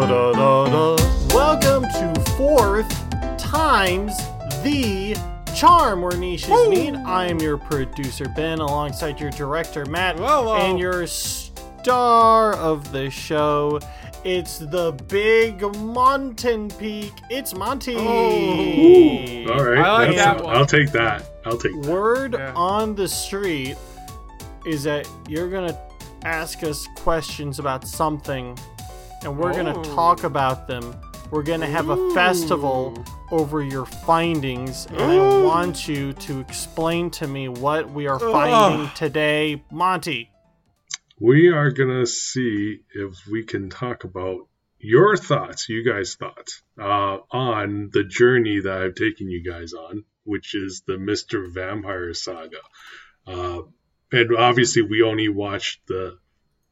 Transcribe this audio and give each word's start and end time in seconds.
Ba-da-da-da. 0.00 0.96
Welcome 1.34 1.82
to 1.82 2.20
Fourth 2.38 2.88
Times 3.36 4.16
the 4.62 5.14
Charm, 5.54 6.00
where 6.00 6.16
niches 6.16 6.48
meet. 6.70 6.94
I 6.96 7.26
am 7.26 7.38
your 7.38 7.58
producer, 7.58 8.24
Ben, 8.34 8.60
alongside 8.60 9.20
your 9.20 9.30
director, 9.32 9.84
Matt, 9.84 10.16
Whoa, 10.16 10.44
whoa. 10.44 10.54
and 10.56 10.78
your 10.78 11.06
star 11.06 12.54
of 12.54 12.90
the 12.92 13.10
show. 13.10 13.78
It's 14.24 14.56
the 14.56 14.92
big 15.08 15.60
mountain 15.76 16.70
peak. 16.70 17.12
It's 17.28 17.52
Monty. 17.54 17.96
Oh. 17.98 18.00
Ooh. 18.00 19.52
All 19.52 19.64
right, 19.66 19.84
I 19.84 20.06
like 20.06 20.16
that 20.16 20.42
one. 20.42 20.56
I'll 20.56 20.64
take 20.64 20.92
that. 20.92 21.26
I'll 21.44 21.58
take 21.58 21.78
that. 21.82 21.90
Word 21.92 22.36
Yeah. 22.38 22.54
on 22.54 22.94
the 22.94 23.06
street 23.06 23.76
is 24.64 24.82
that 24.84 25.06
you're 25.28 25.50
gonna 25.50 25.76
ask 26.24 26.62
us 26.64 26.88
questions 26.96 27.58
about 27.58 27.86
something, 27.86 28.56
and 29.22 29.36
we're 29.38 29.52
gonna 29.52 29.78
Oh. 29.78 29.82
talk 29.94 30.24
about 30.24 30.66
them. 30.66 30.94
We're 31.30 31.42
gonna 31.42 31.66
have 31.66 31.88
a 31.90 31.96
Ooh. 31.96 32.14
festival 32.14 33.04
over 33.30 33.62
your 33.62 33.86
findings, 33.86 34.86
and 34.86 35.00
I 35.00 35.42
want 35.44 35.86
you 35.86 36.12
to 36.14 36.40
explain 36.40 37.10
to 37.12 37.26
me 37.28 37.48
what 37.48 37.90
we 37.90 38.08
are 38.08 38.16
Ugh. 38.16 38.32
finding 38.32 38.90
today, 38.96 39.62
Monty. 39.70 40.30
We 41.20 41.48
are 41.50 41.70
gonna 41.70 42.06
see 42.06 42.80
if 42.94 43.26
we 43.30 43.44
can 43.44 43.70
talk 43.70 44.04
about 44.04 44.48
your 44.78 45.16
thoughts, 45.16 45.68
you 45.68 45.84
guys' 45.84 46.14
thoughts, 46.14 46.62
uh, 46.80 47.18
on 47.30 47.90
the 47.92 48.02
journey 48.02 48.60
that 48.60 48.82
I've 48.82 48.94
taken 48.94 49.28
you 49.28 49.42
guys 49.44 49.74
on, 49.74 50.04
which 50.24 50.54
is 50.54 50.82
the 50.86 50.94
Mr. 50.94 51.46
Vampire 51.52 52.14
Saga. 52.14 52.60
Uh, 53.26 53.60
and 54.10 54.34
obviously, 54.34 54.82
we 54.82 55.02
only 55.02 55.28
watched 55.28 55.86
the 55.86 56.18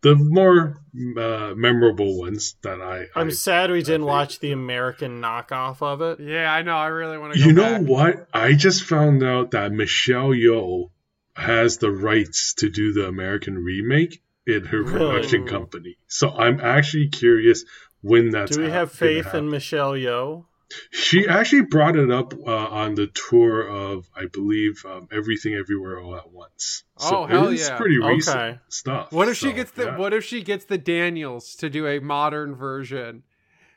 the 0.00 0.14
more 0.16 0.80
uh, 1.16 1.54
memorable 1.56 2.18
ones 2.18 2.54
that 2.62 2.80
I. 2.80 3.06
I'm 3.18 3.28
I 3.28 3.30
sad 3.30 3.70
we 3.70 3.78
didn't 3.78 4.02
think- 4.02 4.08
watch 4.08 4.38
the 4.40 4.52
American 4.52 5.20
knockoff 5.20 5.82
of 5.82 6.00
it. 6.02 6.20
Yeah, 6.20 6.52
I 6.52 6.62
know. 6.62 6.76
I 6.76 6.86
really 6.86 7.18
want 7.18 7.34
to. 7.34 7.38
go 7.40 7.46
You 7.46 7.52
know 7.52 7.78
back. 7.80 7.88
what? 7.88 8.28
I 8.32 8.55
just 8.55 8.84
found 8.84 9.22
out 9.22 9.50
that 9.52 9.72
Michelle 9.72 10.30
Yeoh 10.30 10.90
has 11.36 11.78
the 11.78 11.90
rights 11.90 12.55
to 12.55 12.68
do 12.68 12.92
the 12.92 13.06
American 13.06 13.56
remake 13.58 14.22
in 14.46 14.64
her 14.66 14.82
Really? 14.82 14.98
production 14.98 15.46
company. 15.46 15.96
So 16.08 16.30
I'm 16.30 16.60
actually 16.60 17.08
curious 17.08 17.64
when 18.00 18.30
that's. 18.30 18.56
Do 18.56 18.62
we 18.62 18.70
have 18.70 18.90
hap- 18.92 18.98
gonna 19.00 19.22
faith 19.22 19.34
in. 19.34 19.50
Michelle 19.50 19.92
Yeoh? 19.92 20.44
She 20.91 21.27
actually 21.27 21.62
brought 21.62 21.97
it 21.97 22.11
up 22.11 22.34
uh, 22.34 22.50
on 22.50 22.94
the 22.94 23.06
tour 23.06 23.66
of, 23.66 24.08
I 24.14 24.27
believe, 24.27 24.84
um, 24.84 25.08
Everything 25.11 25.55
Everywhere 25.55 25.98
All 26.00 26.14
at 26.16 26.30
Once. 26.30 26.84
So 26.98 27.22
Oh, 27.22 27.27
hell 27.27 27.48
it's 27.50 27.69
yeah. 27.69 27.77
pretty 27.77 27.98
Okay. 27.98 28.14
recent 28.16 28.58
stuff. 28.69 29.12
What 29.12 29.28
if 29.28 29.36
she 29.36 29.52
gets 29.52 29.70
the 29.70 29.84
yeah. 29.86 29.96
What 29.96 30.12
if 30.12 30.24
she 30.24 30.42
gets 30.42 30.64
the 30.66 30.78
Daniels 30.78 31.55
to 31.56 31.70
do 31.70 31.86
a 31.86 32.00
modern 32.00 32.55
version? 32.55 33.22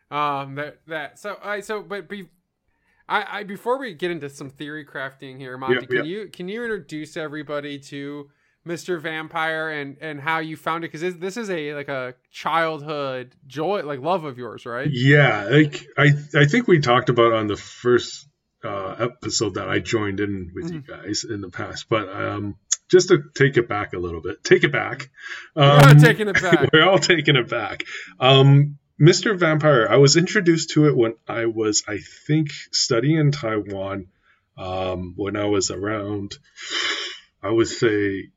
Um, 0.10 0.56
that 0.56 0.82
that 0.88 1.20
so 1.20 1.38
I 1.42 1.62
so 1.62 1.82
but 1.82 2.10
be, 2.10 2.28
I 3.08 3.40
I 3.40 3.44
before 3.44 3.80
we 3.80 3.94
get 3.94 4.12
into 4.12 4.30
some 4.30 4.50
theory 4.50 4.86
crafting 4.86 5.38
here, 5.38 5.58
Monty, 5.58 5.76
Yep, 5.82 5.90
can 5.90 6.06
you 6.06 6.28
can 6.28 6.48
you 6.50 6.64
introduce 6.64 7.16
everybody 7.16 7.80
to 7.80 8.30
Mr. 8.68 9.00
Vampire 9.02 9.70
and 9.72 9.98
and 10.02 10.20
how 10.22 10.40
you 10.40 10.56
found 10.56 10.84
it? 10.84 10.88
Because 10.92 11.02
this, 11.02 11.16
this 11.16 11.38
is 11.38 11.50
a 11.50 11.74
like 11.74 11.88
a 11.90 12.14
childhood 12.32 13.36
joy, 13.48 13.82
like 13.84 14.00
love 14.02 14.24
of 14.24 14.38
yours, 14.38 14.66
right? 14.66 14.88
Yeah, 14.92 15.48
like 15.50 15.86
I 15.98 16.12
I 16.36 16.46
think 16.46 16.68
we 16.68 16.80
talked 16.80 17.10
about 17.10 17.34
on 17.34 17.48
the 17.48 17.58
first 17.58 18.28
uh, 18.64 18.96
episode 19.00 19.56
that 19.56 19.68
I 19.70 19.80
joined 19.80 20.20
in 20.20 20.52
with 20.54 20.72
you 20.72 20.82
Mm-hmm. 20.82 21.06
guys 21.06 21.24
in 21.28 21.42
the 21.42 21.50
past, 21.50 21.88
but 21.90 22.08
um, 22.10 22.56
just 22.90 23.08
to 23.08 23.24
take 23.34 23.58
it 23.58 23.68
back 23.68 23.94
a 23.94 23.98
little 23.98 24.22
bit, 24.22 24.44
take 24.44 24.64
it 24.64 24.72
back. 24.72 25.10
We're 25.56 25.66
not 25.66 25.92
Um, 25.94 25.98
taking 26.00 26.28
it 26.28 26.40
back. 26.42 26.70
we're 26.74 26.88
all 26.88 27.00
taking 27.00 27.36
it 27.38 27.50
back. 27.50 27.84
Um, 28.20 28.78
Mr. 29.02 29.36
Vampire, 29.36 29.88
I 29.90 29.98
was 29.98 30.16
introduced 30.16 30.72
to 30.72 30.86
it 30.88 30.96
when 30.96 31.16
I 31.28 31.46
was, 31.48 31.84
I 31.88 31.98
think, 32.28 32.52
studying 32.72 33.18
in 33.18 33.32
Taiwan. 33.32 34.10
Um, 34.56 35.14
when 35.16 35.36
I 35.38 35.46
was 35.46 35.72
around, 35.72 36.38
I 37.42 37.50
would 37.50 37.68
say, 37.68 38.30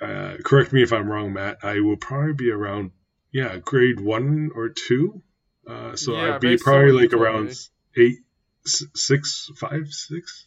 uh, 0.00 0.36
correct 0.44 0.72
me 0.72 0.82
if 0.82 0.92
I'm 0.92 1.08
wrong, 1.08 1.32
Matt. 1.32 1.58
I 1.62 1.80
will 1.80 1.96
probably 1.96 2.32
be 2.34 2.50
around, 2.50 2.92
yeah, 3.32 3.56
grade 3.58 4.00
one 4.00 4.50
or 4.54 4.68
two. 4.70 5.22
Uh, 5.68 5.96
so 5.96 6.12
Yeah, 6.12 6.34
I'd 6.34 6.40
be 6.40 6.56
probably 6.56 6.92
like 6.92 7.12
around 7.12 7.54
eight, 7.96 8.18
six, 8.64 9.50
five, 9.56 9.88
six, 9.88 10.46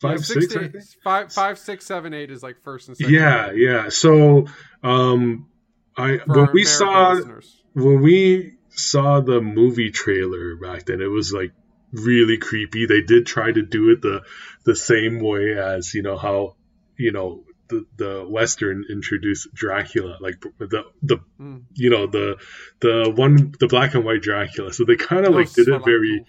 five, 0.00 0.12
Yeah, 0.18 0.24
six. 0.24 0.56
I 0.56 0.60
eight- 0.64 0.74
five, 1.04 1.32
five, 1.32 1.58
six, 1.58 1.86
seven, 1.86 2.14
eight 2.14 2.30
is 2.30 2.42
like 2.42 2.62
first 2.62 2.88
and 2.88 2.96
second. 2.96 3.14
Yeah, 3.14 3.52
yeah. 3.52 3.88
So, 3.88 4.46
um, 4.82 5.48
I 5.96 6.18
For 6.18 6.24
when 6.26 6.52
we 6.52 6.62
American 6.62 6.64
saw 6.66 7.12
listeners. 7.12 7.62
when 7.74 8.00
we 8.02 8.54
saw 8.70 9.20
the 9.20 9.40
movie 9.40 9.90
trailer 9.90 10.56
back 10.56 10.84
then, 10.86 11.00
it 11.00 11.06
was 11.06 11.32
like 11.32 11.52
really 11.92 12.36
creepy. 12.38 12.86
They 12.86 13.00
did 13.02 13.26
try 13.26 13.50
to 13.50 13.62
do 13.62 13.90
it 13.90 14.02
the 14.02 14.22
the 14.64 14.76
same 14.76 15.20
way 15.20 15.56
as 15.56 15.94
you 15.94 16.02
know 16.02 16.18
how 16.18 16.56
you 16.98 17.12
know 17.12 17.44
the 17.68 17.86
the 17.96 18.26
western 18.28 18.84
introduced 18.90 19.48
Dracula, 19.54 20.18
like 20.20 20.40
the 20.58 20.84
the 21.02 21.18
Mm. 21.40 21.64
you 21.74 21.90
know 21.90 22.06
the 22.06 22.36
the 22.80 23.12
one 23.14 23.54
the 23.60 23.66
black 23.66 23.94
and 23.94 24.04
white 24.04 24.22
Dracula. 24.22 24.72
So 24.72 24.84
they 24.84 24.96
kind 24.96 25.26
of 25.26 25.34
like 25.34 25.52
did 25.52 25.68
it 25.68 25.84
very 25.84 26.24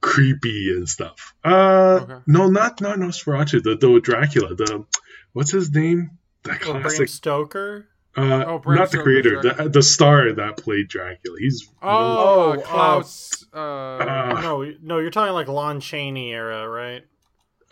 creepy 0.00 0.72
and 0.76 0.88
stuff. 0.88 1.34
Uh, 1.44 2.00
Okay. 2.02 2.18
no, 2.26 2.48
not 2.48 2.80
not 2.80 2.98
Nosferatu. 2.98 3.62
The 3.62 3.76
the 3.76 4.00
Dracula. 4.00 4.54
The 4.54 4.84
what's 5.32 5.52
his 5.52 5.70
name? 5.72 6.18
That 6.44 6.62
Oh, 6.66 6.72
Bram 6.72 6.82
classic. 6.82 7.08
Stoker? 7.08 7.86
Uh, 8.16 8.44
Oh, 8.46 8.58
Bram 8.58 8.78
not 8.78 8.90
the 8.90 8.98
creator, 8.98 9.40
the, 9.40 9.70
the 9.72 9.82
star 9.82 10.32
that 10.34 10.56
played 10.58 10.88
Dracula. 10.88 11.36
He's 11.38 11.66
Oh, 11.80 12.52
Oh, 12.56 12.60
Klaus. 12.62 13.46
Uh, 13.54 13.56
Uh, 13.58 14.40
No, 14.42 14.74
no, 14.82 14.98
you're 14.98 15.10
talking 15.10 15.32
like 15.34 15.48
Lon 15.48 15.80
Chaney 15.80 16.32
era, 16.32 16.68
right? 16.68 17.04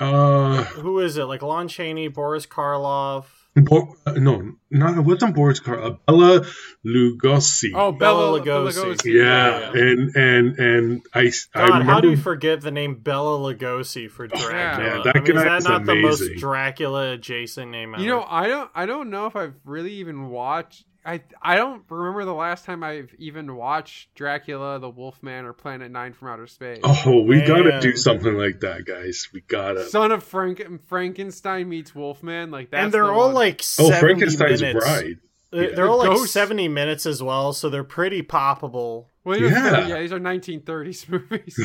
Uh, 0.01 0.65
Who 0.65 1.01
is 1.01 1.17
it? 1.17 1.25
Like 1.25 1.43
Lon 1.43 1.69
Chaney, 1.69 2.09
Boris 2.09 2.47
Karloff. 2.47 3.27
Bo- 3.57 3.97
uh, 4.07 4.13
no, 4.13 4.53
not 4.71 4.97
it 4.97 5.01
wasn't 5.01 5.35
Boris 5.35 5.59
Karloff. 5.61 5.99
Bela 6.07 6.47
Lugosi. 6.87 7.71
oh, 7.75 7.91
Bela 7.93 8.41
Bella, 8.41 8.41
Lugosi. 8.41 8.95
Lugosi. 8.95 9.13
yeah, 9.13 9.59
yeah. 9.61 9.83
and 9.83 10.17
and 10.17 10.59
and 10.59 11.03
I 11.13 11.33
I 11.55 11.65
remember 11.65 11.85
how 11.93 12.01
do 12.01 12.11
you 12.11 12.17
forget 12.17 12.61
the 12.61 12.71
name 12.71 12.95
Bela 12.95 13.39
Lugosi 13.39 14.09
for 14.09 14.29
Dracula? 14.29 14.79
man, 14.79 15.03
that 15.05 15.17
I 15.17 15.21
mean, 15.21 15.37
is 15.37 15.43
guy 15.43 15.45
that 15.45 15.57
is 15.59 15.65
not 15.65 15.85
the 15.85 15.97
most. 15.97 16.23
Dracula 16.39 17.13
adjacent 17.13 17.71
name 17.73 17.95
ever? 17.95 18.03
You 18.03 18.11
know, 18.11 18.25
I 18.27 18.47
don't. 18.47 18.71
I 18.75 18.87
don't 18.87 19.11
know 19.11 19.27
if 19.27 19.35
I've 19.35 19.55
really 19.65 19.95
even 19.95 20.29
watched. 20.29 20.85
I 21.05 21.23
I 21.41 21.57
don't 21.57 21.83
remember 21.89 22.25
the 22.27 22.35
last 22.35 22.65
time 22.67 22.85
I've 22.85 23.15
even 23.19 23.57
watched 23.57 24.15
Dracula, 24.15 24.79
the 24.79 24.91
Wolfman, 24.91 25.45
or 25.47 25.53
Planet 25.55 25.91
Nine 25.91 26.13
from 26.13 26.29
Outer 26.29 26.47
Space. 26.47 26.81
Oh, 26.85 27.23
we 27.23 27.41
gotta 27.41 27.81
do 27.81 27.97
something 27.97 28.35
like 28.35 28.61
that, 28.61 28.85
guys. 28.85 29.29
We 29.33 29.41
gotta. 29.41 29.85
Son 29.89 30.13
of 30.13 30.23
Frank 30.23 30.63
Frankenstein 30.89 31.69
meets 31.69 31.95
Wolfman, 31.95 32.51
like 32.51 32.71
that. 32.71 32.85
and 32.85 32.93
they're 32.93 33.05
the 33.07 33.11
all 33.13 33.27
one. 33.27 33.35
like 33.35 33.61
Oh, 33.79 33.89
70 33.91 33.99
Frankenstein's 34.01 34.61
minutes. 34.61 34.85
bride. 34.85 35.19
They're, 35.53 35.71
Yeah. 35.71 35.75
they're 35.77 35.89
all 35.89 35.99
like 35.99 36.11
Ghost. 36.11 36.33
70 36.33 36.69
minutes 36.69 37.07
as 37.07 37.23
well, 37.23 37.53
so 37.53 37.69
they're 37.71 37.83
pretty 37.83 38.23
poppable. 38.23 39.07
Well, 39.23 39.39
Yeah. 39.39 39.87
yeah, 39.87 40.01
these 40.01 40.13
are 40.13 40.19
1930s 40.19 41.09
movies. 41.09 41.59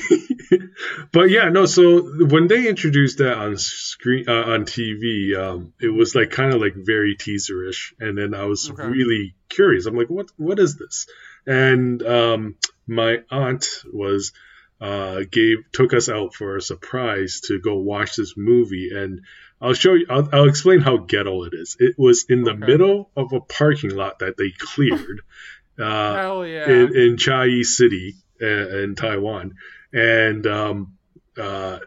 but 1.14 1.30
yeah, 1.30 1.50
no. 1.50 1.66
So 1.66 2.02
when 2.26 2.48
they 2.48 2.68
introduced 2.68 3.20
that 3.20 3.38
on 3.38 3.58
screen 3.58 4.26
uh, 4.28 4.44
on 4.44 4.66
TV, 4.66 5.38
um, 5.38 5.74
it 5.80 5.88
was 5.88 6.16
like 6.16 6.32
kind 6.32 6.54
of 6.54 6.60
like 6.60 6.74
very 6.76 7.16
teaserish, 7.16 7.94
and 8.00 8.18
then 8.18 8.34
I 8.34 8.46
was 8.46 8.70
Okay. 8.70 8.84
really 8.84 9.36
curious. 9.48 9.86
I'm 9.86 9.96
like, 9.96 10.10
what 10.10 10.28
what 10.38 10.60
is 10.60 10.76
this? 10.78 11.08
And 11.48 12.04
um, 12.04 12.56
my 12.88 13.20
aunt 13.32 13.68
was 13.92 14.34
uh, 14.82 15.22
gave 15.32 15.60
took 15.72 15.94
us 15.94 16.10
out 16.10 16.34
for 16.34 16.58
a 16.58 16.62
surprise 16.62 17.40
to 17.46 17.62
go 17.62 17.76
watch 17.78 18.18
this 18.18 18.34
movie, 18.36 18.90
and 18.94 19.22
I'll 19.62 19.74
show 19.74 19.94
you. 19.94 20.08
I'll, 20.10 20.28
I'll 20.34 20.50
explain 20.50 20.82
how 20.82 20.98
ghetto 20.98 21.44
it 21.44 21.54
is. 21.54 21.78
It 21.80 21.96
was 21.98 22.26
in 22.28 22.44
the 22.44 22.52
Okay. 22.52 22.66
middle 22.66 23.12
of 23.16 23.32
a 23.32 23.40
parking 23.40 23.92
lot 23.92 24.20
that 24.20 24.36
they 24.38 24.52
cleared. 24.58 25.22
Uh, 25.80 26.42
yeah! 26.44 26.70
in, 26.70 26.98
in 26.98 27.16
Chiayi 27.18 27.64
City 27.64 28.16
uh, 28.42 28.80
in 28.80 28.96
Taiwan, 28.96 29.56
and 29.92 30.46
um, 30.48 30.98
uh, 31.38 31.80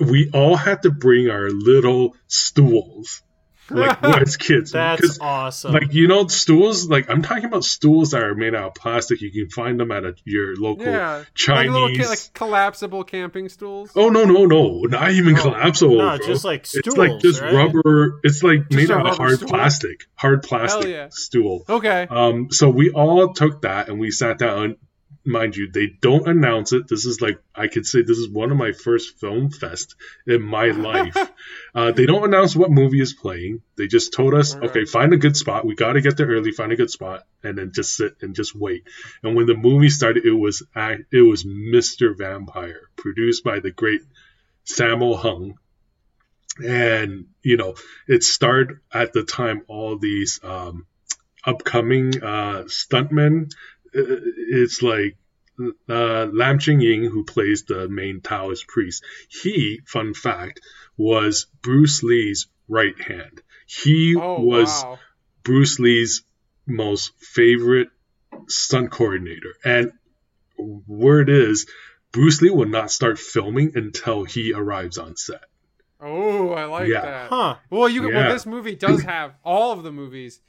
we 0.00 0.30
all 0.32 0.56
had 0.56 0.82
to 0.82 0.90
bring 0.90 1.30
our 1.30 1.48
little 1.50 2.14
stools, 2.26 3.22
like 3.70 4.02
as 4.22 4.36
kids. 4.36 4.72
That's 4.72 5.18
awesome. 5.20 5.72
like 5.72 5.92
you 5.92 6.08
know, 6.08 6.26
stools. 6.28 6.88
Like 6.88 7.08
I'm 7.10 7.22
talking 7.22 7.44
about 7.44 7.64
stools 7.64 8.10
that 8.12 8.22
are 8.22 8.34
made 8.34 8.54
out 8.54 8.64
of 8.68 8.74
plastic. 8.74 9.20
You 9.20 9.30
can 9.30 9.50
find 9.50 9.78
them 9.78 9.90
at 9.90 10.04
a, 10.04 10.14
your 10.24 10.56
local 10.56 10.86
yeah, 10.86 11.24
Chinese. 11.34 11.72
like, 11.72 11.90
little, 11.92 12.08
like 12.10 12.34
collapsible 12.34 13.04
camping 13.04 13.48
stools. 13.48 13.92
Oh 13.94 14.08
no 14.08 14.24
no 14.24 14.46
no! 14.46 14.80
Not 14.82 15.12
even 15.12 15.36
Oh, 15.38 15.42
collapsible. 15.42 15.98
no, 15.98 16.16
bro. 16.16 16.26
just 16.26 16.44
like 16.44 16.66
stools, 16.66 16.86
it's 16.86 16.96
like 16.96 17.20
just 17.20 17.40
right? 17.40 17.52
rubber. 17.54 18.20
It's 18.24 18.42
like 18.42 18.68
Just 18.68 18.72
made 18.72 18.90
out 18.90 19.06
of 19.06 19.16
hard 19.16 19.36
stool? 19.36 19.48
plastic. 19.48 20.06
Hard 20.14 20.42
plastic 20.42 20.88
yeah. 20.88 21.08
stool. 21.10 21.64
Okay. 21.68 22.06
Um, 22.08 22.48
so 22.50 22.68
we 22.70 22.90
all 22.90 23.32
took 23.32 23.62
that 23.62 23.88
and 23.88 23.98
we 24.00 24.10
sat 24.10 24.38
down 24.38 24.76
mind 25.24 25.56
you, 25.56 25.70
they 25.70 25.86
don't 26.00 26.26
announce 26.28 26.72
it. 26.72 26.88
This 26.88 27.04
is 27.04 27.20
like 27.20 27.40
I 27.54 27.68
could 27.68 27.86
say 27.86 28.02
this 28.02 28.18
is 28.18 28.28
one 28.28 28.50
of 28.50 28.56
my 28.56 28.72
first 28.72 29.18
film 29.18 29.50
fest 29.50 29.94
in 30.26 30.42
my 30.42 30.66
life. 30.70 31.16
uh, 31.74 31.92
they 31.92 32.06
don't 32.06 32.24
announce 32.24 32.56
what 32.56 32.70
movie 32.70 33.00
is 33.00 33.14
playing. 33.14 33.62
They 33.76 33.86
just 33.86 34.12
told 34.12 34.34
us, 34.34 34.56
okay, 34.56 34.84
find 34.84 35.12
a 35.12 35.18
good 35.18 35.36
spot. 35.36 35.66
We 35.66 35.74
got 35.74 35.94
to 35.94 36.00
get 36.00 36.16
there 36.16 36.28
early. 36.28 36.52
Find 36.52 36.72
a 36.72 36.76
good 36.76 36.90
spot, 36.90 37.24
and 37.42 37.58
then 37.58 37.72
just 37.74 37.96
sit 37.96 38.16
and 38.20 38.34
just 38.34 38.54
wait. 38.54 38.84
And 39.22 39.36
when 39.36 39.46
the 39.46 39.54
movie 39.54 39.90
started, 39.90 40.24
it 40.24 40.32
was 40.32 40.62
it 40.76 41.28
was 41.28 41.44
Mr. 41.44 42.16
Vampire, 42.16 42.88
produced 42.96 43.44
by 43.44 43.60
the 43.60 43.70
great 43.70 44.02
Sammo 44.66 45.16
Hung. 45.16 45.58
And 46.64 47.26
you 47.42 47.56
know, 47.56 47.74
it 48.06 48.22
starred 48.24 48.80
at 48.92 49.12
the 49.12 49.22
time 49.22 49.62
all 49.68 49.96
these 49.98 50.40
um, 50.42 50.86
upcoming 51.44 52.22
uh, 52.22 52.64
stuntmen. 52.66 53.50
Uh, 53.98 54.16
It's 54.50 54.82
like 54.82 55.16
uh, 55.88 56.26
Lam 56.32 56.58
Ching 56.58 56.80
Ying, 56.80 57.04
who 57.04 57.24
plays 57.24 57.64
the 57.64 57.88
main 57.88 58.20
Taoist 58.20 58.66
priest. 58.68 59.04
He, 59.28 59.80
fun 59.86 60.14
fact, 60.14 60.60
was 60.96 61.46
Bruce 61.62 62.02
Lee's 62.02 62.46
right 62.68 62.98
hand. 63.00 63.42
He 63.66 64.14
Oh 64.16 64.40
was 64.40 64.84
wow. 64.84 64.98
Bruce 65.42 65.78
Lee's 65.78 66.22
most 66.66 67.12
favorite 67.18 67.88
stunt 68.46 68.90
coordinator. 68.90 69.54
And 69.64 69.92
word 70.56 71.28
is, 71.28 71.66
Bruce 72.12 72.40
Lee 72.42 72.50
will 72.50 72.68
not 72.68 72.90
start 72.90 73.18
filming 73.18 73.72
until 73.74 74.24
he 74.24 74.52
arrives 74.52 74.98
on 74.98 75.16
set. 75.16 75.44
Oh, 76.00 76.50
I 76.50 76.64
like 76.64 76.88
Yeah. 76.88 77.00
that. 77.02 77.30
Huh. 77.30 77.56
Well, 77.70 77.88
you 77.88 78.08
Yeah. 78.08 78.16
well, 78.18 78.32
this 78.32 78.46
movie 78.46 78.74
does 78.76 79.02
have 79.14 79.34
all 79.44 79.72
of 79.72 79.82
the 79.82 79.92
movies 79.92 80.40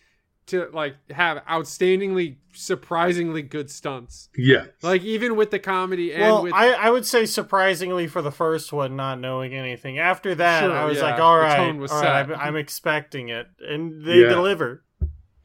to 0.49 0.69
like 0.73 0.95
have 1.11 1.43
outstandingly, 1.45 2.35
surprisingly 2.53 3.41
good 3.41 3.69
stunts. 3.71 4.29
Yeah. 4.37 4.65
Like 4.81 5.03
even 5.03 5.35
with 5.35 5.51
the 5.51 5.59
comedy 5.59 6.13
and 6.13 6.21
Well, 6.21 6.43
with 6.43 6.53
I, 6.53 6.73
I 6.73 6.89
would 6.89 7.05
say 7.05 7.25
surprisingly 7.25 8.07
for 8.07 8.21
the 8.21 8.31
first 8.31 8.71
one, 8.73 8.95
not 8.95 9.19
knowing 9.19 9.53
anything. 9.53 9.97
After 9.99 10.35
that, 10.35 10.63
Sure, 10.63 10.71
I 10.75 10.85
was 10.85 10.97
yeah. 10.97 11.03
like, 11.03 11.19
all 11.19 11.37
The 11.39 11.79
was 11.79 11.91
all 11.91 12.03
I'm, 12.03 12.33
I'm 12.33 12.55
expecting 12.55 13.29
it, 13.29 13.47
and 13.59 14.05
they 14.05 14.21
Yeah. 14.21 14.29
deliver. 14.29 14.83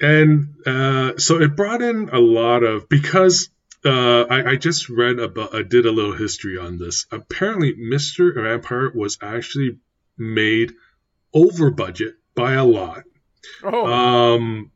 and 0.01 0.55
uh, 0.67 1.17
so 1.19 1.41
it 1.41 1.57
brought 1.57 1.81
in 1.83 2.09
a 2.13 2.19
lot 2.19 2.63
of 2.63 2.89
because 2.89 3.49
uh, 3.85 4.23
I, 4.31 4.53
I 4.53 4.57
just 4.57 4.89
read 4.89 5.19
about 5.19 5.55
I 5.55 5.63
did 5.63 5.87
a 5.87 5.93
little 5.93 6.15
history 6.17 6.57
on 6.59 6.79
this. 6.79 7.07
Apparently, 7.13 7.75
Mr. 7.75 8.35
Vampire 8.35 8.91
was 8.95 9.19
actually 9.23 9.79
made 10.19 10.73
over 11.35 11.71
budget 11.71 12.15
by 12.35 12.55
a 12.55 12.65
lot. 12.65 13.03
oh 13.63 13.87
Um, 13.87 14.71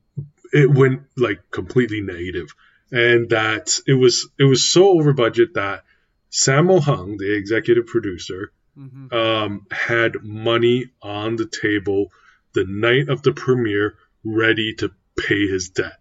it 0.52 0.70
went 0.70 1.02
like 1.16 1.50
completely 1.50 2.00
negative, 2.00 2.54
and 2.90 3.30
that 3.30 3.80
it 3.86 3.94
was 3.94 4.28
it 4.38 4.44
was 4.44 4.66
so 4.66 4.98
over 4.98 5.12
budget 5.12 5.54
that 5.54 5.84
Sammo 6.30 6.80
Hung, 6.80 7.16
the 7.16 7.34
executive 7.34 7.86
producer, 7.86 8.52
mhm. 8.78 9.12
um, 9.12 9.66
had 9.70 10.22
money 10.22 10.90
on 11.02 11.36
the 11.36 11.46
table 11.46 12.12
the 12.54 12.64
night 12.64 13.08
of 13.08 13.22
the 13.22 13.32
premiere, 13.32 13.96
ready 14.24 14.74
to 14.74 14.90
pay 15.16 15.46
his 15.46 15.70
debt, 15.70 16.00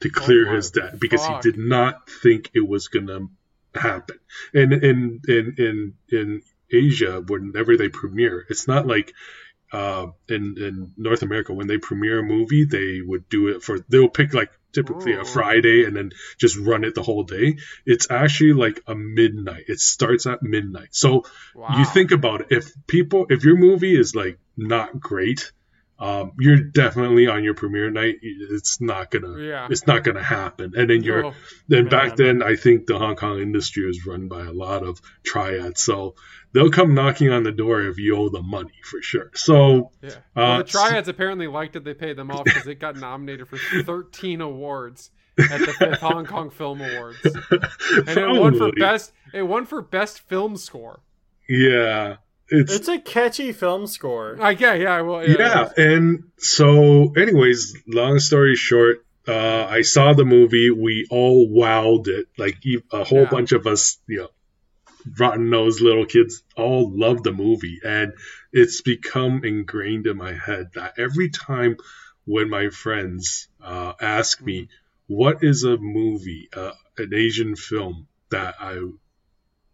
to 0.00 0.10
clear 0.10 0.50
Oh 0.50 0.56
his 0.56 0.70
debt, 0.70 0.98
because 1.00 1.24
fuck. 1.24 1.42
he 1.42 1.50
did 1.50 1.58
not 1.58 2.08
think 2.08 2.50
it 2.54 2.66
was 2.66 2.88
gonna 2.88 3.28
happen. 3.74 4.18
And 4.54 4.72
in 4.72 5.20
in 5.26 5.54
in 5.58 5.94
in 6.10 6.42
Asia, 6.70 7.20
whenever 7.20 7.76
they 7.76 7.88
premiere, 7.88 8.44
it's 8.48 8.68
not 8.68 8.86
like 8.86 9.14
uh, 9.72 10.06
in 10.28 10.56
in 10.58 10.92
North 10.96 11.22
America 11.22 11.52
when 11.52 11.66
they 11.66 11.78
premiere 11.78 12.20
a 12.20 12.22
movie, 12.22 12.64
they 12.64 13.00
would 13.04 13.28
do 13.28 13.48
it 13.48 13.62
for 13.62 13.78
they'll 13.88 14.08
pick 14.08 14.34
like 14.34 14.50
typically 14.72 15.14
Ooh. 15.14 15.20
a 15.20 15.24
Friday 15.24 15.84
and 15.84 15.96
then 15.96 16.12
just 16.38 16.56
run 16.56 16.84
it 16.84 16.94
the 16.94 17.02
whole 17.02 17.24
day. 17.24 17.58
It's 17.86 18.10
actually 18.10 18.52
like 18.52 18.80
a 18.86 18.94
midnight. 18.94 19.64
It 19.68 19.80
starts 19.80 20.26
at 20.26 20.42
midnight. 20.42 20.88
So 20.92 21.24
wow. 21.54 21.78
you 21.78 21.84
think 21.84 22.12
about 22.12 22.42
it 22.42 22.46
if 22.50 22.72
people 22.86 23.26
if 23.30 23.44
your 23.44 23.56
movie 23.56 23.98
is 23.98 24.14
like 24.14 24.38
not 24.56 24.98
great 24.98 25.52
um, 26.00 26.32
you're 26.38 26.58
definitely 26.60 27.26
on 27.26 27.42
your 27.44 27.54
premiere 27.54 27.90
night 27.90 28.16
it's 28.22 28.80
not 28.80 29.10
gonna 29.10 29.38
Yeah. 29.38 29.66
it's 29.70 29.86
not 29.86 30.04
gonna 30.04 30.22
happen 30.22 30.72
and 30.76 30.88
then 30.90 31.02
you're 31.02 31.26
Oh, 31.26 31.32
then 31.68 31.84
man. 31.84 31.90
back 31.90 32.16
then 32.16 32.42
i 32.42 32.54
think 32.56 32.86
the 32.86 32.98
hong 32.98 33.16
kong 33.16 33.40
industry 33.40 33.84
was 33.86 34.06
run 34.06 34.28
by 34.28 34.44
a 34.44 34.52
lot 34.52 34.82
of 34.84 35.00
triads 35.24 35.82
so 35.82 36.14
they'll 36.52 36.70
come 36.70 36.94
knocking 36.94 37.30
on 37.30 37.42
the 37.42 37.52
door 37.52 37.82
if 37.82 37.98
you 37.98 38.16
owe 38.16 38.28
them 38.28 38.48
money 38.48 38.72
for 38.84 39.02
sure 39.02 39.30
so 39.34 39.90
yeah. 40.02 40.10
Well, 40.36 40.52
uh, 40.52 40.58
the 40.58 40.64
Triads 40.64 41.08
apparently 41.08 41.46
liked 41.48 41.74
it. 41.76 41.84
They 41.84 41.94
paid 41.94 42.16
them 42.16 42.30
off 42.30 42.44
because 42.44 42.66
it 42.68 42.76
got 42.80 42.96
nominated 43.08 43.48
for 43.48 43.58
13 43.58 44.40
awards 44.40 45.10
at 45.38 45.60
the 45.60 45.72
fifth 45.72 46.00
Hong 46.00 46.26
Kong 46.26 46.50
Film 46.50 46.80
Awards, 46.80 47.18
and 48.06 48.08
it 48.08 48.40
won 48.40 48.56
for 48.56 48.72
best. 48.72 49.12
It 49.32 49.42
won 49.42 49.66
for 49.66 49.82
best 49.82 50.20
film 50.20 50.56
score. 50.56 51.00
yeah 51.48 52.16
it's 52.50 52.72
It's 52.74 52.88
a 52.88 52.98
catchy 52.98 53.52
film 53.52 53.86
score. 53.86 54.36
I 54.40 54.50
yeah, 54.52 54.74
yeah, 54.74 55.00
well, 55.02 55.26
yeah. 55.26 55.36
yeah, 55.38 55.68
and 55.76 56.24
so 56.38 57.12
anyways 57.16 57.76
long 57.86 58.18
story 58.18 58.56
short 58.56 59.04
uh, 59.26 59.66
i 59.68 59.82
saw 59.82 60.14
the 60.14 60.24
movie 60.24 60.70
we 60.70 61.06
all 61.10 61.48
wowed 61.48 62.08
it 62.08 62.26
like 62.38 62.56
a 62.92 63.04
whole 63.04 63.22
Yeah. 63.24 63.30
bunch 63.30 63.52
of 63.52 63.66
us 63.66 63.98
you 64.08 64.18
know 64.18 64.28
rotten 65.18 65.50
nosed 65.50 65.80
little 65.80 66.06
kids 66.06 66.42
all 66.56 66.90
loved 66.94 67.24
the 67.24 67.32
movie 67.32 67.80
and 67.84 68.12
it's 68.52 68.80
become 68.82 69.44
ingrained 69.44 70.06
in 70.06 70.16
my 70.16 70.32
head 70.32 70.68
that 70.74 70.94
every 70.98 71.28
time 71.30 71.76
when 72.24 72.48
my 72.50 72.68
friends 72.70 73.48
uh, 73.62 73.92
ask 74.00 74.40
me 74.42 74.68
what 75.06 75.42
is 75.44 75.64
a 75.64 75.76
movie 75.76 76.48
uh, 76.54 76.72
an 76.96 77.12
asian 77.14 77.54
film 77.56 78.06
that 78.30 78.54
i 78.60 78.80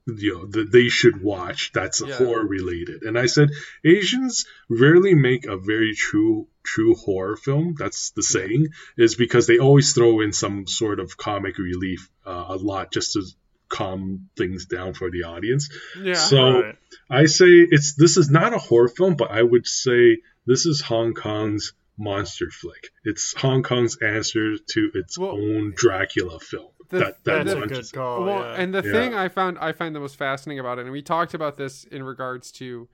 you 0.06 0.34
know 0.34 0.46
that 0.46 0.70
they 0.70 0.88
should 0.88 1.22
watch 1.22 1.70
that's 1.72 2.02
Yeah. 2.06 2.16
horror 2.16 2.46
related 2.46 3.02
and 3.04 3.18
i 3.18 3.24
said 3.26 3.48
asians 3.84 4.44
rarely 4.68 5.14
make 5.14 5.46
a 5.46 5.56
very 5.56 5.94
true 5.94 6.46
true 6.62 6.94
horror 6.94 7.36
film 7.36 7.74
that's 7.78 8.10
the 8.10 8.22
saying 8.22 8.68
is 8.98 9.14
because 9.14 9.46
they 9.46 9.58
always 9.58 9.92
throw 9.94 10.20
in 10.20 10.32
some 10.32 10.66
sort 10.66 11.00
of 11.00 11.16
comic 11.16 11.56
relief 11.58 12.10
uh, 12.26 12.44
a 12.48 12.56
lot 12.56 12.92
just 12.92 13.12
to 13.14 13.22
calm 13.68 14.28
things 14.36 14.66
down 14.66 14.92
for 14.94 15.10
the 15.10 15.22
audience 15.24 15.70
yeah. 16.00 16.12
so 16.14 16.60
Right. 16.60 16.76
i 17.08 17.24
say 17.24 17.46
it's 17.48 17.94
this 17.94 18.16
is 18.18 18.28
not 18.30 18.52
a 18.52 18.58
horror 18.58 18.88
film 18.88 19.16
but 19.16 19.30
i 19.30 19.42
would 19.42 19.66
say 19.66 20.18
this 20.46 20.66
is 20.66 20.82
hong 20.82 21.14
kong's 21.14 21.72
monster 21.96 22.50
flick 22.50 22.88
it's 23.04 23.32
hong 23.34 23.62
kong's 23.62 23.96
answer 24.02 24.56
to 24.58 24.90
its 24.94 25.16
Well, 25.18 25.30
own 25.32 25.72
dracula 25.74 26.38
film 26.40 26.72
the- 26.94 27.04
that, 27.04 27.24
that 27.24 27.46
That's 27.46 27.60
a 27.64 27.66
good 27.66 27.92
call. 27.92 28.24
well, 28.24 28.40
yeah. 28.40 28.60
and 28.60 28.74
the 28.74 28.82
Yeah. 28.84 28.92
thing 28.92 29.14
I 29.14 29.28
found 29.28 29.58
I 29.58 29.72
find 29.72 29.94
the 29.94 30.00
most 30.00 30.16
fascinating 30.16 30.60
about 30.60 30.78
it, 30.78 30.82
and 30.82 30.92
we 30.92 31.02
talked 31.02 31.34
about 31.34 31.56
this 31.56 31.84
in 31.84 32.02
regards 32.02 32.50
to 32.52 32.88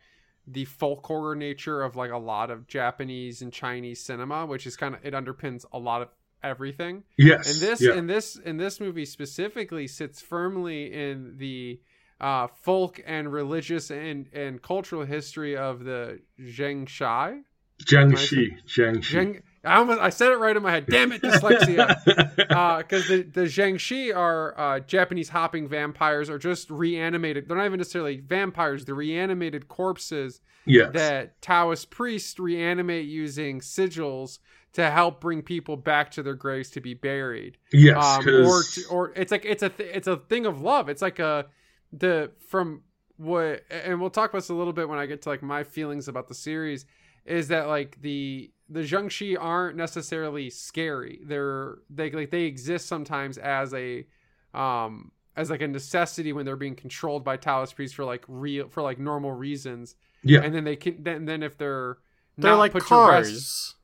the 0.47 0.65
folk 0.65 1.07
horror 1.07 1.37
nature 1.37 1.83
of 1.83 1.95
like 1.97 2.11
a 2.11 2.19
lot 2.19 2.51
of 2.51 2.67
Japanese 2.67 3.43
and 3.43 3.53
Chinese 3.53 4.01
cinema, 4.01 4.47
which 4.47 4.67
is 4.67 4.77
kind 4.77 4.95
of 4.95 5.05
it 5.05 5.15
underpins 5.15 5.65
a 5.73 5.79
lot 5.79 6.03
of 6.03 6.09
everything. 6.43 7.05
yes 7.19 7.51
And 7.53 7.61
this 7.61 7.81
yeah. 7.83 7.93
and 7.95 8.09
this 8.09 8.39
and 8.45 8.59
this 8.59 8.81
movie 8.81 9.05
specifically 9.05 9.87
sits 9.87 10.21
firmly 10.23 10.93
in 10.93 11.37
the 11.37 11.81
uh, 12.21 12.49
folk 12.49 13.01
and 13.07 13.33
religious 13.33 13.91
and 13.91 14.27
and 14.33 14.61
cultural 14.63 15.05
history 15.05 15.57
of 15.57 15.85
the 15.85 16.21
Zhengshai. 16.41 17.43
Jiangshi, 17.85 18.59
Jiangshi. 18.67 19.01
Zheng, 19.03 19.43
I 19.65 19.77
almost 19.77 20.01
I 20.01 20.09
said 20.09 20.33
it 20.33 20.39
right 20.39 20.57
in 20.57 20.63
my 20.63 20.71
head. 20.71 20.87
Damn 20.87 21.13
it, 21.13 21.21
dyslexia. 21.23 22.03
because 22.79 23.09
the 23.09 23.23
the 23.23 23.43
Zhengxi 23.43 24.15
are 24.15 24.59
uh, 24.59 24.81
Japanese 24.81 25.29
hopping 25.29 25.69
vampires, 25.69 26.31
are 26.31 26.39
just 26.39 26.71
reanimated. 26.71 27.47
They're 27.47 27.57
not 27.57 27.67
even 27.67 27.79
necessarily 27.79 28.21
vampires. 28.21 28.85
They're 28.87 28.95
reanimated 28.95 29.69
corpses 29.69 30.41
yes. 30.65 30.93
that 30.95 31.41
Taoist 31.43 31.91
priests 31.91 32.39
reanimate 32.39 33.07
using 33.07 33.61
sigils 33.61 34.39
to 34.73 34.91
help 34.91 35.21
bring 35.21 35.43
people 35.43 35.77
back 35.77 36.11
to 36.13 36.23
their 36.23 36.35
graves 36.35 36.71
to 36.71 36.81
be 36.81 36.95
buried. 36.95 37.59
yes. 37.73 37.97
Um, 37.97 38.27
or 38.29 38.63
or 38.91 39.13
it's 39.15 39.33
like 39.33 39.45
it's 39.45 39.63
a 39.63 39.69
th- 39.69 39.91
it's 39.95 40.07
a 40.07 40.17
thing 40.17 40.47
of 40.47 40.63
love. 40.63 40.89
It's 40.89 41.03
like 41.03 41.19
a 41.19 41.47
the 41.93 42.31
from 42.49 42.83
what 43.19 43.65
and 43.71 44.01
we'll 44.01 44.09
talk 44.09 44.31
about 44.31 44.39
this 44.39 44.49
a 44.49 44.55
little 44.55 44.73
bit 44.73 44.89
when 44.89 44.99
I 44.99 45.05
get 45.05 45.23
to 45.23 45.29
like 45.29 45.43
my 45.43 45.65
feelings 45.65 46.09
about 46.09 46.29
the 46.29 46.35
series 46.35 46.87
is 47.27 47.49
that 47.49 47.69
like 47.69 48.01
the 48.01 48.51
the 48.71 48.81
Zhengxi 48.81 49.37
aren't 49.39 49.77
necessarily 49.77 50.49
scary. 50.51 51.21
They're 51.25 51.79
they 51.91 52.11
like 52.11 52.31
they 52.31 52.43
exist 52.45 52.87
sometimes 52.87 53.37
as 53.39 53.75
a 53.75 54.07
um 54.55 55.11
as 55.37 55.51
like 55.51 55.61
a 55.63 55.69
necessity 55.69 56.33
when 56.33 56.45
they're 56.47 56.57
being 56.57 56.77
controlled 56.77 57.25
by 57.25 57.37
Taoist 57.37 57.75
priests 57.77 57.95
for 57.97 58.05
like 58.05 58.25
real 58.29 58.69
for 58.69 58.83
like 58.83 58.99
normal 58.99 59.33
reasons. 59.33 59.97
yeah. 60.23 60.41
And 60.43 60.55
then 60.55 60.65
they 60.65 60.77
can 60.77 61.03
then 61.03 61.25
then 61.25 61.43
if 61.43 61.59
they're 61.59 61.99
They're 62.39 62.53
not 62.53 62.59
like 62.59 62.73
put 62.73 62.87
to 62.87 62.95
rest- 62.95 63.31
cars. 63.31 63.75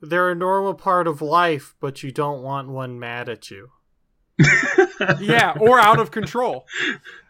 They're 0.00 0.30
a 0.30 0.34
normal 0.34 0.74
part 0.74 1.06
of 1.06 1.22
life, 1.22 1.74
but 1.80 2.02
you 2.02 2.10
don't 2.12 2.42
want 2.42 2.68
one 2.68 2.98
mad 2.98 3.28
at 3.28 3.50
you. 3.50 3.70
yeah, 5.20 5.54
or 5.60 5.78
out 5.80 5.98
of 5.98 6.10
control. 6.10 6.66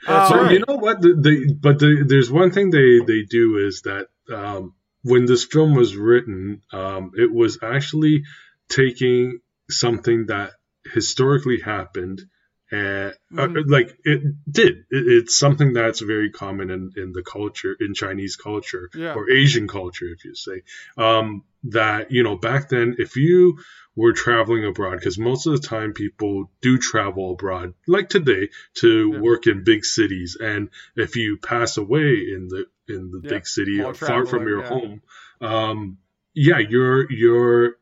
That's 0.07 0.33
Um, 0.33 0.39
So 0.39 0.43
right. 0.45 0.53
you 0.53 0.65
know 0.67 0.77
what? 0.77 1.01
The, 1.01 1.15
the, 1.21 1.55
but 1.55 1.79
the, 1.79 2.05
there's 2.07 2.31
one 2.33 2.51
thing 2.51 2.71
they, 2.71 2.99
they 3.07 3.23
do 3.23 3.59
is 3.59 3.83
that 3.83 4.09
um, 4.35 4.75
when 5.05 5.27
this 5.27 5.45
film 5.45 5.75
was 5.75 5.97
written, 5.97 6.63
um, 6.73 7.13
it 7.17 7.31
was 7.31 7.59
actually 7.63 8.25
taking 8.69 9.39
something 9.71 10.27
that 10.27 10.53
historically 10.93 11.61
happened 11.61 12.23
and 12.71 13.13
uh, 13.37 13.47
Mhm. 13.47 13.71
like 13.71 13.97
it 14.05 14.21
did. 14.51 14.85
It, 14.91 15.07
it's 15.07 15.39
something 15.39 15.75
that's 15.75 16.01
very 16.01 16.31
common 16.31 16.71
in, 16.71 16.91
in 16.97 17.13
the 17.13 17.23
culture, 17.23 17.77
in 17.79 17.95
Chinese 17.95 18.37
culture 18.37 18.89
Yeah. 18.95 19.15
or 19.15 19.31
Asian 19.31 19.69
culture, 19.69 20.07
if 20.07 20.25
you 20.25 20.35
say. 20.35 20.63
Um, 20.97 21.45
that 21.65 22.11
you 22.11 22.23
know, 22.23 22.37
back 22.37 22.69
then, 22.69 22.97
if 22.99 23.17
you 23.17 23.59
were 23.97 24.13
traveling 24.13 24.65
abroad, 24.65 24.99
because 24.99 25.19
most 25.19 25.47
of 25.47 25.53
the 25.53 25.67
time 25.67 25.93
people 25.93 26.51
do 26.63 26.79
travel 26.79 27.33
abroad, 27.33 27.75
like 27.87 28.09
today, 28.09 28.49
to 28.75 29.11
Yeah. 29.13 29.19
work 29.19 29.47
in 29.47 29.65
big 29.65 29.85
cities, 29.85 30.37
and 30.41 30.71
if 30.97 31.17
you 31.17 31.37
pass 31.37 31.77
away 31.77 32.27
in 32.35 32.49
the 32.49 32.65
in 32.89 33.11
the 33.11 33.21
Yeah, 33.23 33.31
big 33.31 33.47
city 33.47 33.81
or 33.83 33.95
far 33.95 34.27
from 34.27 34.47
your 34.47 34.63
yeah. 34.63 34.69
home, 34.69 35.03
um, 35.41 35.99
yeah, 36.35 36.59
your 36.59 37.11
your 37.11 37.77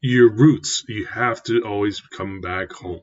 your 0.00 0.30
roots, 0.30 0.84
you 0.88 1.06
have 1.06 1.42
to 1.44 1.62
always 1.62 2.00
come 2.00 2.40
back 2.40 2.72
home. 2.72 3.02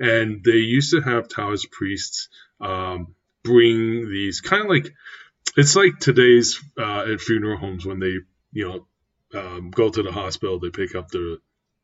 And 0.00 0.42
they 0.44 0.56
used 0.56 0.92
to 0.92 1.00
have 1.00 1.28
Taoist 1.28 1.70
priests 1.70 2.28
um, 2.60 3.14
bring 3.44 4.10
these 4.10 4.40
kind 4.40 4.62
of 4.62 4.68
like 4.68 4.92
it's 5.56 5.76
like 5.76 5.98
today's 6.00 6.60
uh, 6.78 7.12
at 7.12 7.20
funeral 7.20 7.58
homes 7.58 7.84
when 7.86 8.00
they 8.00 8.16
you 8.52 8.68
know 8.68 8.86
um, 9.38 9.70
go 9.70 9.88
to 9.90 10.02
the 10.02 10.12
hospital, 10.12 10.58
they 10.58 10.70
pick 10.70 10.94
up 10.94 11.08
the 11.08 11.38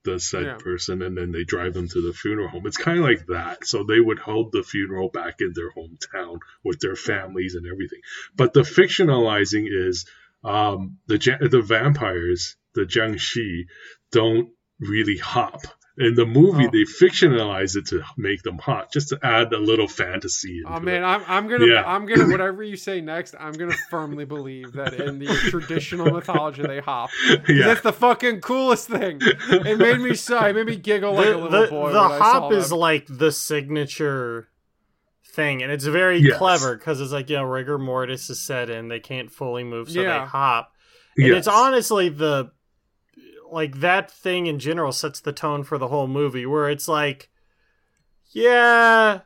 the 0.08 0.18
said 0.20 0.44
Yeah. 0.44 0.56
person 0.56 1.02
and 1.02 1.16
then 1.16 1.32
they 1.32 1.44
drive 1.44 1.74
them 1.74 1.88
to 1.88 2.00
the 2.00 2.12
funeral 2.12 2.48
home. 2.48 2.66
It's 2.66 2.76
kind 2.76 2.98
of 2.98 3.04
like 3.04 3.26
that. 3.26 3.66
So 3.66 3.84
they 3.84 4.00
would 4.00 4.18
hold 4.18 4.52
the 4.52 4.62
funeral 4.62 5.08
back 5.10 5.36
in 5.40 5.52
their 5.54 5.70
hometown 5.70 6.38
with 6.64 6.80
their 6.80 6.96
families 6.96 7.54
and 7.54 7.66
everything. 7.66 8.00
But 8.36 8.52
the 8.52 8.62
fictionalizing 8.62 9.66
is 9.70 10.06
um, 10.44 10.98
the 11.06 11.18
the 11.50 11.60
vampires, 11.60 12.56
the 12.74 12.82
Jiangshi, 12.82 13.66
don't 14.12 14.50
really 14.80 15.16
hop. 15.18 15.62
In 16.00 16.14
the 16.14 16.24
movie, 16.26 16.66
Oh. 16.66 16.70
they 16.70 16.84
fictionalize 16.84 17.74
it 17.76 17.86
to 17.88 18.02
make 18.16 18.42
them 18.42 18.58
hot, 18.58 18.92
just 18.92 19.08
to 19.08 19.18
add 19.22 19.52
a 19.52 19.58
little 19.58 19.88
fantasy. 19.88 20.58
Into 20.58 20.72
Oh 20.72 20.76
it. 20.76 20.82
man, 20.84 21.02
I'm, 21.04 21.22
I'm 21.26 21.48
gonna 21.48 21.66
Yeah. 21.66 21.82
I'm 21.84 22.06
gonna 22.06 22.28
whatever 22.30 22.62
you 22.62 22.76
say 22.76 23.00
next. 23.00 23.34
I'm 23.38 23.52
gonna 23.52 23.74
firmly 23.90 24.24
believe 24.24 24.72
that 24.74 24.94
in 24.94 25.18
the 25.18 25.26
traditional 25.50 26.10
mythology 26.12 26.62
they 26.62 26.78
hop. 26.80 27.10
yeah, 27.48 27.66
That's 27.66 27.80
the 27.80 27.92
fucking 27.92 28.40
coolest 28.42 28.88
thing. 28.88 29.18
It 29.22 29.78
made 29.78 29.98
me 30.00 30.14
so. 30.14 30.38
It 30.46 30.54
made 30.54 30.66
me 30.66 30.76
giggle 30.76 31.14
like 31.14 31.26
a 31.26 31.36
little 31.36 31.50
the- 31.62 31.66
boy. 31.68 31.92
the 31.92 32.00
hop 32.00 32.52
is 32.52 32.70
like 32.72 33.06
the 33.08 33.32
signature 33.32 34.48
thing, 35.32 35.62
and 35.62 35.70
it's 35.72 35.84
very 35.84 36.18
Yes. 36.18 36.38
clever 36.38 36.76
because 36.76 37.00
it's 37.00 37.12
like 37.12 37.28
you 37.30 37.36
know 37.36 37.44
rigor 37.44 37.78
mortis 37.78 38.30
is 38.30 38.40
set 38.40 38.70
in; 38.70 38.88
they 38.88 39.00
can't 39.00 39.30
fully 39.30 39.64
move, 39.64 39.90
so 39.90 40.00
Yeah. 40.00 40.20
they 40.20 40.26
hop. 40.26 40.72
And 41.16 41.26
Yes. 41.26 41.38
it's 41.38 41.48
honestly 41.48 42.08
the 42.08 42.50
like 43.52 43.80
that 43.80 44.10
thing 44.10 44.46
in 44.46 44.58
general 44.58 44.92
sets 44.92 45.20
the 45.20 45.32
tone 45.32 45.64
for 45.64 45.78
the 45.78 45.88
whole 45.88 46.06
movie, 46.08 46.46
where 46.46 46.68
it's 46.68 46.88
like, 46.88 47.30
yeah, 48.30 49.20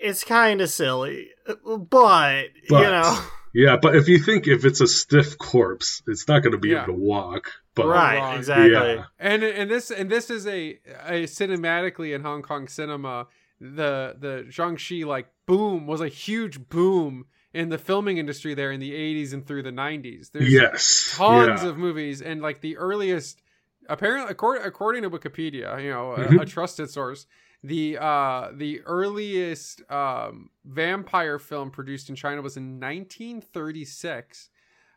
it's 0.00 0.24
kind 0.24 0.60
of 0.60 0.68
silly, 0.70 1.28
but, 1.64 2.44
you 2.70 2.78
know, 2.80 3.24
Yeah, 3.54 3.76
but 3.80 3.94
if 3.96 4.08
you 4.08 4.18
think 4.18 4.46
if 4.48 4.64
it's 4.64 4.80
a 4.80 4.86
stiff 4.86 5.36
corpse, 5.36 6.02
it's 6.06 6.26
not 6.26 6.42
going 6.42 6.52
to 6.52 6.58
be 6.58 6.70
Yeah. 6.70 6.84
able 6.84 6.94
to 6.94 6.98
walk. 7.00 7.52
But 7.74 7.86
right? 7.86 8.18
wrong. 8.18 8.36
Exactly. 8.38 8.70
Yeah. 8.72 9.04
and 9.18 9.42
and 9.42 9.70
this 9.70 9.90
and 9.90 10.10
this 10.10 10.28
is 10.30 10.46
a, 10.46 10.78
a 11.06 11.24
cinematically 11.24 12.14
in 12.14 12.22
Hong 12.22 12.42
Kong 12.42 12.68
cinema. 12.68 13.26
The 13.60 14.16
the 14.18 14.46
Zhangxi 14.50 15.04
like 15.06 15.28
boom 15.46 15.86
was 15.86 16.00
a 16.00 16.08
huge 16.08 16.68
boom 16.68 17.26
in 17.54 17.68
the 17.68 17.78
filming 17.78 18.16
industry 18.18 18.54
there 18.54 18.72
in 18.72 18.80
the 18.80 18.92
80s 18.92 19.32
and 19.32 19.46
through 19.46 19.62
the 19.62 19.70
90s. 19.72 20.30
There's 20.32 20.52
yes, 20.52 21.12
tons 21.16 21.62
yeah. 21.62 21.68
of 21.68 21.76
movies 21.76 22.22
and 22.22 22.40
like 22.42 22.60
the 22.60 22.76
earliest 22.78 23.42
apparently 23.88 24.30
according, 24.30 24.64
according 24.64 25.02
to 25.02 25.10
wikipedia 25.10 25.82
you 25.82 25.90
know 25.90 26.12
a, 26.12 26.18
Mhm. 26.20 26.42
a 26.42 26.46
trusted 26.46 26.88
source 26.88 27.26
the 27.64 27.98
uh 27.98 28.50
the 28.54 28.80
earliest 28.82 29.82
um 29.90 30.50
vampire 30.64 31.38
film 31.40 31.70
produced 31.72 32.08
in 32.08 32.14
china 32.14 32.40
was 32.42 32.56
in 32.56 32.78
1936 32.78 34.50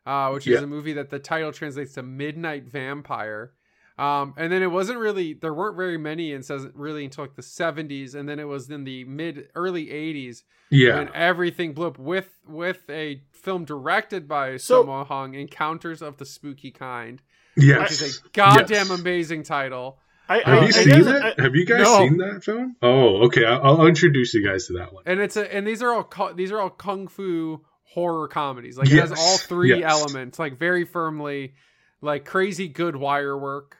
uh 0.05 0.29
which 0.29 0.45
is 0.47 0.59
Yeah. 0.59 0.63
a 0.63 0.67
movie 0.67 0.93
that 0.93 1.09
the 1.09 1.17
title 1.19 1.51
translates 1.51 1.93
to 1.93 2.03
midnight 2.03 2.65
vampire 2.65 3.53
um 3.97 4.33
and 4.37 4.51
then 4.51 4.61
it 4.61 4.71
wasn't 4.71 4.99
really 4.99 5.33
there 5.33 5.53
weren't 5.53 5.77
very 5.77 5.97
many 5.97 6.33
and 6.33 6.43
says 6.45 6.67
really 6.73 7.05
until 7.05 7.23
like 7.23 7.35
the 7.35 7.41
70s 7.41 8.13
and 8.15 8.27
then 8.27 8.39
it 8.39 8.43
was 8.47 8.69
in 8.69 8.83
the 8.83 9.03
mid 9.05 9.47
early 9.55 9.85
80s 9.87 10.43
yeah, 10.71 10.95
when 10.95 11.09
everything 11.13 11.73
blew 11.73 11.87
up 11.87 11.99
with 11.99 12.27
with 12.47 12.89
a 12.89 13.21
film 13.31 13.65
directed 13.65 14.27
by 14.27 14.57
So- 14.57 14.83
Sammo 14.83 15.05
Hung, 15.05 15.35
Encounters 15.35 16.01
of 16.01 16.17
the 16.17 16.25
Spooky 16.25 16.71
Kind, 16.71 17.21
yes. 17.55 17.79
which 17.81 17.91
is 18.01 18.17
a 18.25 18.29
goddamn 18.33 18.87
Yes. 18.89 18.99
amazing 18.99 19.43
title. 19.43 19.99
I, 20.27 20.37
Have 20.39 20.47
I- 20.47 20.61
you 20.61 20.67
I 20.67 20.69
seen 20.71 20.87
guess 20.89 21.05
it? 21.05 21.35
I- 21.37 21.41
Have 21.43 21.55
you 21.55 21.65
guys 21.67 21.83
No. 21.83 21.97
seen 21.99 22.17
that 22.17 22.43
film? 22.43 22.75
Oh, 22.81 23.25
okay. 23.27 23.45
I'll, 23.45 23.79
I'll 23.81 23.85
introduce 23.85 24.33
you 24.33 24.43
guys 24.43 24.65
to 24.67 24.73
that 24.79 24.91
one. 24.91 25.03
And 25.05 25.19
it's 25.19 25.37
a 25.37 25.55
and 25.55 25.67
these 25.67 25.83
are 25.83 25.93
all 25.93 26.33
these 26.33 26.51
are 26.51 26.59
all 26.59 26.71
kung 26.71 27.07
fu 27.07 27.63
horror 27.83 28.27
comedies. 28.27 28.75
Like 28.77 28.89
it 28.91 28.99
has 28.99 29.11
all 29.11 29.37
three 29.37 29.77
yes. 29.79 29.89
elements, 29.89 30.39
like 30.39 30.57
very 30.57 30.83
firmly, 30.83 31.53
like 32.01 32.25
crazy 32.25 32.67
good 32.67 32.95
wire 32.95 33.37
work. 33.37 33.77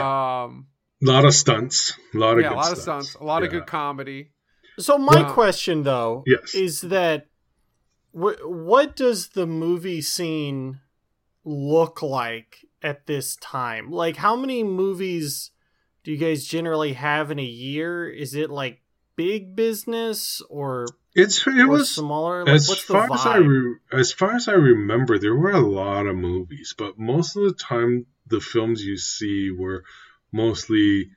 Um, 0.00 0.68
A 1.02 1.06
lot 1.06 1.24
of 1.24 1.34
stunts. 1.34 1.92
A 2.14 2.18
lot 2.18 2.34
of 2.34 2.40
yeah, 2.42 2.46
a 2.46 2.50
good 2.50 2.56
lot 2.56 2.72
of 2.72 2.78
stunts, 2.78 3.14
a 3.14 3.24
lot 3.24 3.42
of 3.42 3.50
good 3.50 3.66
comedy. 3.66 4.30
So 4.78 4.96
my 4.98 5.22
Wow. 5.22 5.34
question 5.34 5.82
though 5.82 6.24
Yes. 6.26 6.54
is 6.54 6.80
that 6.82 7.26
wh- 8.12 8.40
what 8.44 8.96
does 8.96 9.28
the 9.30 9.46
movie 9.46 10.00
scene 10.00 10.80
look 11.44 12.02
like 12.02 12.64
at 12.82 13.06
this 13.06 13.36
time? 13.36 13.90
Like 13.90 14.16
how 14.16 14.36
many 14.36 14.62
movies 14.62 15.50
do 16.04 16.10
you 16.12 16.16
guys 16.18 16.44
generally 16.46 16.94
have 16.94 17.30
in 17.30 17.38
a 17.38 17.44
year? 17.44 18.08
Is 18.08 18.34
it 18.34 18.50
like 18.50 18.80
big 19.16 19.54
business 19.54 20.40
or, 20.48 20.86
It's 21.14 21.46
it 21.46 21.68
was 21.68 21.94
smaller? 21.94 22.44
Like 22.44 22.54
as 22.54 22.68
what's 22.68 22.86
the 22.86 22.94
far 22.94 23.12
as 23.12 23.26
I 23.26 23.36
re- 23.36 23.76
as 23.92 24.12
far 24.12 24.34
as 24.34 24.48
I 24.48 24.52
remember, 24.52 25.18
there 25.18 25.34
were 25.34 25.50
a 25.50 25.60
lot 25.60 26.06
of 26.06 26.16
movies, 26.16 26.74
but 26.76 26.98
most 26.98 27.36
of 27.36 27.42
the 27.42 27.54
time 27.54 28.06
the 28.26 28.40
films 28.40 28.82
you 28.84 28.96
see 28.96 29.50
were 29.50 29.84
mostly 30.32 31.10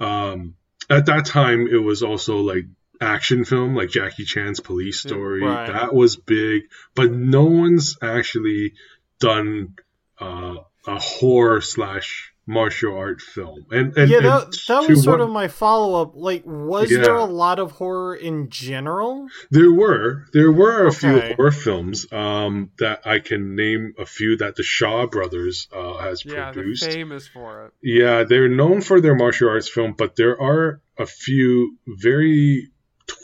um, 0.00 0.56
at 0.90 1.06
that 1.06 1.26
time 1.26 1.68
it 1.68 1.76
was 1.78 2.02
also 2.02 2.38
like 2.38 2.64
action 3.00 3.44
film 3.44 3.74
like 3.74 3.90
Jackie 3.90 4.24
Chan's 4.24 4.60
Police 4.60 5.00
Story 5.00 5.42
right. 5.42 5.70
that 5.72 5.94
was 5.94 6.16
big 6.16 6.62
but 6.94 7.12
no 7.12 7.44
one's 7.44 7.98
actually 8.02 8.72
done 9.20 9.74
uh, 10.18 10.56
a 10.86 10.98
horror 10.98 11.60
slash 11.60 12.32
martial 12.48 12.96
art 12.96 13.20
film 13.20 13.66
and, 13.72 13.96
and 13.96 14.08
yeah, 14.08 14.18
and 14.18 14.26
that, 14.26 14.56
that 14.68 14.88
was 14.88 15.02
sort 15.02 15.18
what- 15.18 15.24
of 15.26 15.30
my 15.32 15.48
follow 15.48 16.00
up. 16.00 16.12
Like, 16.14 16.44
was 16.46 16.90
Yeah. 16.92 16.98
there 17.02 17.14
a 17.16 17.24
lot 17.24 17.58
of 17.58 17.72
horror 17.72 18.14
in 18.14 18.50
general? 18.50 19.26
There 19.50 19.72
were 19.72 20.24
there 20.32 20.52
were 20.52 20.86
a 20.86 20.92
few 20.92 21.18
horror 21.20 21.50
films 21.50 22.06
um, 22.12 22.70
that 22.78 23.04
I 23.06 23.18
can 23.18 23.56
name 23.56 23.94
a 23.98 24.06
few 24.06 24.36
that 24.36 24.54
the 24.56 24.62
Shaw 24.62 25.06
brothers 25.06 25.66
uh, 25.74 25.96
has 25.98 26.24
Yeah, 26.24 26.52
they're 26.52 26.52
produced. 26.52 26.84
famous 26.90 27.26
for 27.26 27.66
it. 27.66 27.72
Yeah, 27.82 28.22
they're 28.22 28.48
known 28.48 28.80
for 28.80 29.00
their 29.00 29.16
martial 29.16 29.48
arts 29.48 29.68
film, 29.68 29.94
but 29.98 30.14
there 30.16 30.40
are 30.40 30.80
a 30.98 31.06
few 31.06 31.76
very 31.88 32.70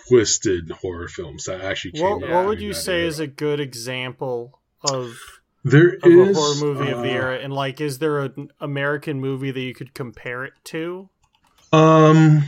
twisted 0.09 0.71
horror 0.71 1.09
films 1.09 1.45
that 1.45 1.61
actually 1.61 1.93
came 1.93 2.03
What, 2.03 2.25
out. 2.25 2.31
what 2.31 2.47
would 2.47 2.61
you 2.61 2.73
say 2.73 2.99
era. 3.01 3.07
is 3.09 3.21
a 3.21 3.27
good 3.27 3.61
example 3.61 4.61
of 4.85 5.17
there 5.65 5.95
of 6.03 6.05
a 6.05 6.35
horror 6.35 6.55
movie 6.61 6.91
of 6.91 6.99
the 7.03 7.11
uh, 7.11 7.15
era? 7.15 7.39
And 7.39 7.53
like, 7.53 7.81
is 7.81 7.99
there 7.99 8.21
an 8.21 8.51
American 8.61 9.21
movie 9.21 9.51
that 9.51 9.61
you 9.61 9.75
could 9.75 9.95
compare 9.95 10.45
it 10.45 10.55
to? 10.65 11.09
Um, 11.73 12.45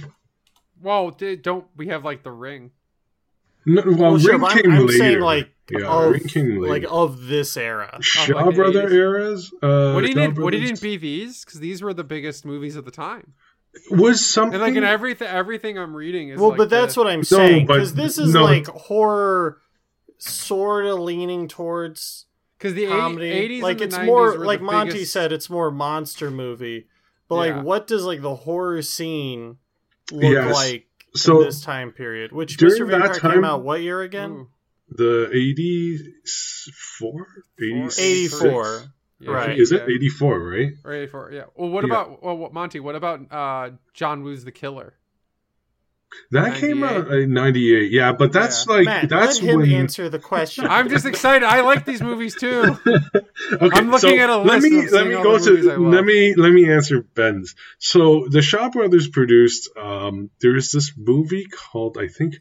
Well, 0.82 1.10
don't 1.42 1.66
we 1.76 1.88
have 1.88 2.04
like 2.04 2.22
The 2.22 2.30
Ring? 2.32 2.70
no, 3.66 3.82
well, 3.86 3.96
Well, 3.96 4.18
sure, 4.18 4.32
Ring 4.32 4.40
but 4.40 4.50
I'm- 4.56 4.72
I'm 4.72 4.86
later. 4.86 4.98
saying, 4.98 5.20
like, 5.20 5.50
yeah, 5.70 5.86
of, 5.88 6.12
Ring 6.12 6.24
came 6.24 6.58
later. 6.60 6.72
like 6.74 6.84
of 6.90 7.26
this 7.26 7.56
era. 7.56 7.96
Shaw 8.02 8.34
like 8.36 8.46
the 8.46 8.52
brother 8.52 8.82
80s. 8.88 8.92
eras. 8.92 9.54
Uh, 9.62 9.92
What 9.92 10.04
he 10.04 10.12
Shaw 10.12 10.20
didn't 10.20 10.38
what 10.42 10.52
he 10.52 10.58
Brothers 10.60 10.80
didn't 10.80 10.82
be 10.82 10.96
these 10.98 11.44
because 11.44 11.60
these 11.60 11.80
were 11.82 11.94
the 11.94 12.04
biggest 12.04 12.44
movies 12.44 12.76
of 12.76 12.84
the 12.84 12.90
time. 12.90 13.32
was 13.90 14.24
something 14.24 14.54
And 14.54 14.62
like 14.62 14.76
in 14.76 14.84
everything 14.84 15.26
everything 15.26 15.78
I'm 15.78 15.96
reading 15.96 16.28
is 16.28 16.38
Well, 16.38 16.50
like 16.50 16.58
but 16.58 16.70
that's 16.70 16.94
the- 16.94 17.00
what 17.00 17.06
I'm 17.10 17.24
saying 17.24 17.66
but- 17.66 17.74
because 17.74 17.94
this 17.94 18.18
is 18.18 18.34
no. 18.34 18.44
like 18.44 18.66
horror, 18.66 19.62
sort 20.18 20.84
of 20.86 21.00
leaning 21.00 21.48
towards 21.48 22.26
because 22.64 22.74
the 22.74 22.86
comedy. 22.86 23.30
80s 23.60 23.62
like 23.62 23.72
and 23.72 23.80
the 23.80 23.84
it's 23.84 23.96
90s 23.98 24.06
more 24.06 24.38
like 24.38 24.60
Monty 24.62 24.92
biggest- 24.92 25.12
said, 25.12 25.32
it's 25.32 25.50
more 25.50 25.70
monster 25.70 26.30
movie. 26.30 26.86
But 27.28 27.34
Yeah. 27.48 27.56
like, 27.56 27.64
what 27.64 27.86
does 27.86 28.04
like 28.04 28.22
the 28.22 28.34
horror 28.34 28.80
scene 28.82 29.58
look 30.10 30.22
Yes. 30.32 30.54
like 30.54 30.86
So- 31.14 31.40
in 31.40 31.46
this 31.46 31.60
time 31.60 31.92
period? 31.92 32.32
Which 32.32 32.56
During 32.56 32.74
Mr. 32.74 32.78
that 32.90 32.98
Vampire 33.00 33.14
time- 33.20 33.32
came 33.32 33.44
out 33.44 33.62
what 33.62 33.82
year 33.82 34.00
again? 34.00 34.46
The 34.88 35.30
84 35.32 37.26
86? 37.60 37.98
84. 38.00 38.82
yeah, 39.20 39.30
Right. 39.30 39.58
Is 39.58 39.72
it 39.72 39.82
84, 39.88 40.38
right? 40.50 40.72
Or 40.84 40.92
84, 40.92 41.30
yeah. 41.32 41.44
Well, 41.54 41.70
what 41.70 41.84
Yeah. 41.86 41.92
about 41.92 42.22
well, 42.22 42.50
Monty? 42.52 42.80
What 42.80 42.94
about 42.94 43.20
uh, 43.32 43.70
John 43.94 44.22
Woo's 44.22 44.44
The 44.44 44.52
Killer? 44.52 44.94
That 46.30 46.56
came 46.56 46.82
out 46.82 47.10
in 47.12 47.32
'98. 47.32 47.92
Yeah, 47.92 48.12
but 48.12 48.32
that's 48.32 48.66
like 48.66 48.86
Matt, 48.86 49.08
that's 49.08 49.40
let 49.40 49.50
him 49.50 49.60
when. 49.60 49.70
answer 49.72 50.08
the 50.08 50.18
question. 50.18 50.66
I'm 50.66 50.88
just 50.88 51.06
excited. 51.06 51.44
I 51.44 51.60
like 51.60 51.84
these 51.84 52.02
movies 52.02 52.34
too. 52.34 52.78
okay, 52.86 53.68
I'm 53.72 53.90
looking 53.90 54.18
at 54.18 54.30
a 54.30 54.38
list. 54.38 54.48
let 54.48 54.62
me 54.62 54.84
of 54.84 54.92
let 54.92 55.06
me 55.06 55.12
go 55.14 55.38
the 55.38 55.50
movies 55.50 55.66
I 55.68 55.74
to 55.74 55.88
let 55.88 56.04
me 56.04 56.34
let 56.34 56.52
me 56.52 56.70
answer 56.70 57.02
Ben's. 57.02 57.54
So 57.78 58.26
the 58.28 58.42
Shaw 58.42 58.70
Brothers 58.70 59.08
produced. 59.08 59.70
Um, 59.76 60.30
there's 60.40 60.72
this 60.72 60.92
movie 60.96 61.46
called 61.46 61.98
I 61.98 62.08
think 62.08 62.34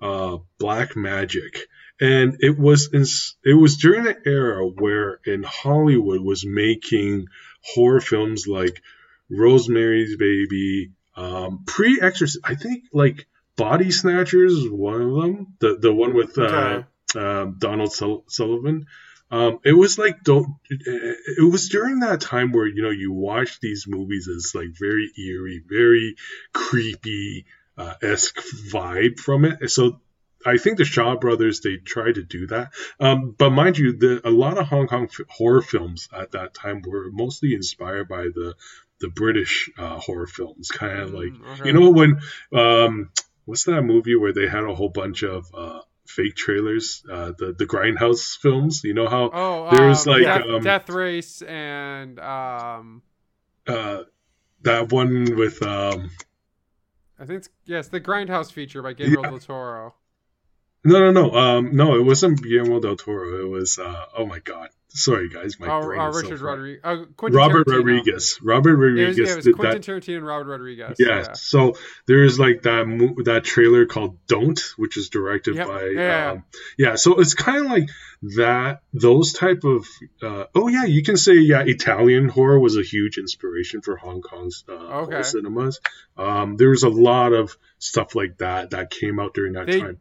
uh, 0.00 0.38
Black 0.58 0.96
Magic, 0.96 1.66
and 2.00 2.36
it 2.40 2.58
was 2.58 2.90
in, 2.92 3.04
it 3.44 3.54
was 3.54 3.76
during 3.76 4.04
the 4.04 4.16
era 4.26 4.66
where 4.66 5.20
in 5.24 5.42
Hollywood 5.42 6.20
was 6.20 6.44
making 6.44 7.26
horror 7.62 8.00
films 8.00 8.46
like 8.46 8.82
Rosemary's 9.30 10.16
Baby, 10.16 10.92
um, 11.16 11.64
pre 11.66 12.00
Exorcist. 12.00 12.40
I 12.44 12.54
think 12.54 12.84
like 12.92 13.26
Body 13.56 13.90
Snatchers 13.90 14.52
is 14.54 14.68
one 14.68 15.02
of 15.02 15.14
them. 15.22 15.54
The 15.60 15.76
the 15.78 15.92
one 15.92 16.14
with 16.14 16.38
uh, 16.38 16.42
Okay. 16.42 16.84
um, 17.20 17.56
Donald 17.58 17.92
Sul- 17.92 18.24
Sullivan. 18.28 18.86
Um, 19.30 19.60
it 19.64 19.72
was 19.72 19.98
like 19.98 20.22
don't. 20.24 20.56
It 20.68 21.16
it 21.38 21.50
was 21.50 21.68
during 21.70 22.00
that 22.00 22.20
time 22.20 22.52
where 22.52 22.66
you 22.66 22.82
know 22.82 22.90
you 22.90 23.12
watch 23.12 23.60
these 23.60 23.86
movies 23.88 24.28
as 24.28 24.54
like 24.54 24.68
very 24.78 25.10
eerie, 25.18 25.62
very 25.66 26.16
creepy 26.52 27.46
uh, 27.76 27.94
esque 28.02 28.38
vibe 28.70 29.18
from 29.18 29.44
it. 29.44 29.70
So 29.70 30.00
I 30.44 30.58
think 30.58 30.76
the 30.78 30.84
Shaw 30.84 31.16
Brothers 31.16 31.60
they 31.60 31.76
tried 31.76 32.16
to 32.16 32.22
do 32.22 32.46
that. 32.48 32.72
Um, 33.00 33.34
but 33.38 33.50
mind 33.50 33.78
you, 33.78 33.92
the, 33.96 34.20
a 34.26 34.30
lot 34.30 34.58
of 34.58 34.66
Hong 34.66 34.86
Kong 34.86 35.04
f- 35.10 35.26
horror 35.28 35.62
films 35.62 36.08
at 36.12 36.32
that 36.32 36.52
time 36.52 36.82
were 36.86 37.10
mostly 37.10 37.54
inspired 37.54 38.08
by 38.08 38.24
the 38.24 38.54
the 39.02 39.10
British 39.10 39.68
uh, 39.76 39.98
horror 39.98 40.26
films, 40.26 40.68
kind 40.70 40.98
of 41.00 41.12
like 41.12 41.32
Mm, 41.32 41.52
okay. 41.52 41.68
you 41.68 41.72
know 41.74 41.90
when 41.90 42.20
um, 42.54 43.10
what's 43.44 43.64
that 43.64 43.82
movie 43.82 44.16
where 44.16 44.32
they 44.32 44.48
had 44.48 44.64
a 44.64 44.74
whole 44.74 44.88
bunch 44.88 45.22
of 45.24 45.44
uh, 45.54 45.80
fake 46.06 46.34
trailers, 46.36 47.02
uh, 47.10 47.32
the 47.38 47.52
the 47.58 47.66
Grindhouse 47.66 48.36
films. 48.40 48.82
You 48.84 48.94
know 48.94 49.08
how 49.08 49.30
Oh, 49.32 49.68
There's, 49.70 50.06
um, 50.06 50.12
like, 50.14 50.22
Death, 50.24 50.42
um, 50.48 50.62
Death 50.62 50.88
Race 50.90 51.42
and 51.42 52.18
um, 52.20 53.02
uh, 53.66 54.02
that 54.62 54.90
one 54.92 55.36
with 55.36 55.62
um, 55.62 56.10
I 57.18 57.24
think 57.26 57.38
it's, 57.38 57.48
yes, 57.66 57.88
the 57.88 58.00
Grindhouse 58.00 58.50
feature 58.50 58.82
by 58.82 58.94
Guillermo 58.94 59.22
Yeah. 59.24 59.30
del 59.30 59.38
Toro. 59.38 59.94
no 60.84 60.98
no 60.98 61.10
no 61.12 61.30
um 61.32 61.76
no 61.76 61.94
it 61.94 62.02
wasn't 62.04 62.42
Guillermo 62.42 62.80
del 62.80 62.96
Toro. 62.96 63.44
It 63.44 63.48
was 63.48 63.78
uh, 63.78 64.04
oh 64.16 64.26
my 64.26 64.40
god, 64.40 64.70
sorry 64.94 65.28
guys, 65.28 65.58
my 65.58 65.68
Oh, 65.68 65.82
brain 65.86 66.00
uh, 66.00 66.08
is 66.10 66.14
so 66.16 66.20
Richard 66.22 66.38
fried. 66.40 66.50
Rodriguez. 66.58 66.80
Uh, 66.84 67.04
Robert 67.30 67.66
Tarantino. 67.66 67.76
Rodriguez. 67.76 68.38
Robert 68.42 68.70
It 68.70 68.76
was, 68.76 68.78
Rodriguez 68.78 69.18
yeah, 69.18 69.32
it 69.32 69.36
was 69.36 69.54
Quentin 69.54 69.80
that. 69.80 69.86
Tarantino 69.86 70.16
and 70.18 70.26
Robert 70.26 70.50
Rodriguez. 70.50 70.96
Yeah. 70.98 71.32
So 71.34 71.74
there's 72.06 72.38
like 72.38 72.62
that 72.62 73.22
that 73.24 73.44
trailer 73.44 73.86
called 73.86 74.18
"Don't," 74.26 74.60
which 74.76 74.96
is 74.96 75.08
directed 75.08 75.56
Yep. 75.56 75.66
by 75.68 75.84
Yeah. 75.86 76.30
um, 76.32 76.44
yeah. 76.78 76.94
So 76.96 77.20
it's 77.20 77.34
kind 77.34 77.64
of 77.64 77.70
like 77.70 77.88
that. 78.36 78.82
Those 78.92 79.32
type 79.32 79.64
of 79.64 79.86
uh, 80.22 80.44
oh 80.54 80.68
yeah, 80.68 80.84
you 80.84 81.02
can 81.02 81.16
say 81.16 81.34
yeah. 81.34 81.62
Italian 81.62 82.28
horror 82.28 82.58
was 82.60 82.76
a 82.76 82.82
huge 82.82 83.18
inspiration 83.18 83.80
for 83.82 83.96
Hong 83.96 84.20
Kong's 84.22 84.64
uh, 84.68 84.72
Okay. 84.72 85.22
cinemas. 85.22 85.80
Um, 86.16 86.56
there 86.56 86.70
was 86.70 86.82
a 86.82 86.88
lot 86.88 87.32
of 87.32 87.56
stuff 87.78 88.14
like 88.14 88.38
that 88.38 88.70
that 88.70 88.90
came 88.90 89.18
out 89.18 89.34
during 89.34 89.54
that 89.54 89.66
They- 89.66 89.80
time. 89.80 89.98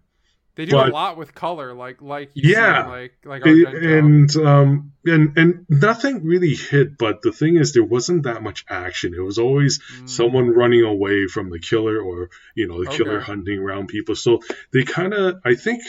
They 0.55 0.65
do 0.65 0.73
But- 0.73 0.89
a 0.89 0.91
lot 0.93 1.17
with 1.17 1.33
color, 1.33 1.73
like 1.73 2.01
like 2.01 2.31
you 2.33 2.51
Yeah. 2.51 2.83
said, 2.83 2.89
like 2.89 3.13
like 3.25 3.41
Argento. 3.43 3.97
and 3.99 4.35
um 4.45 4.91
and 5.05 5.37
and 5.37 5.65
nothing 5.69 6.23
really 6.25 6.53
hit 6.55 6.97
but 6.97 7.21
the 7.21 7.31
thing 7.31 7.55
is 7.55 7.73
there 7.73 7.83
wasn't 7.83 8.23
that 8.23 8.43
much 8.43 8.65
action 8.69 9.13
it 9.15 9.21
was 9.21 9.37
always 9.39 9.79
Mm. 9.79 10.09
someone 10.09 10.49
running 10.49 10.83
away 10.83 11.27
from 11.27 11.49
the 11.49 11.57
killer 11.59 11.99
or 11.99 12.29
you 12.53 12.67
know 12.67 12.83
the 12.83 12.89
killer 12.91 13.19
hunting 13.19 13.59
around 13.59 13.87
people 13.87 14.15
so 14.15 14.41
they 14.73 14.83
kind 14.83 15.13
of 15.13 15.39
i 15.45 15.55
think 15.55 15.81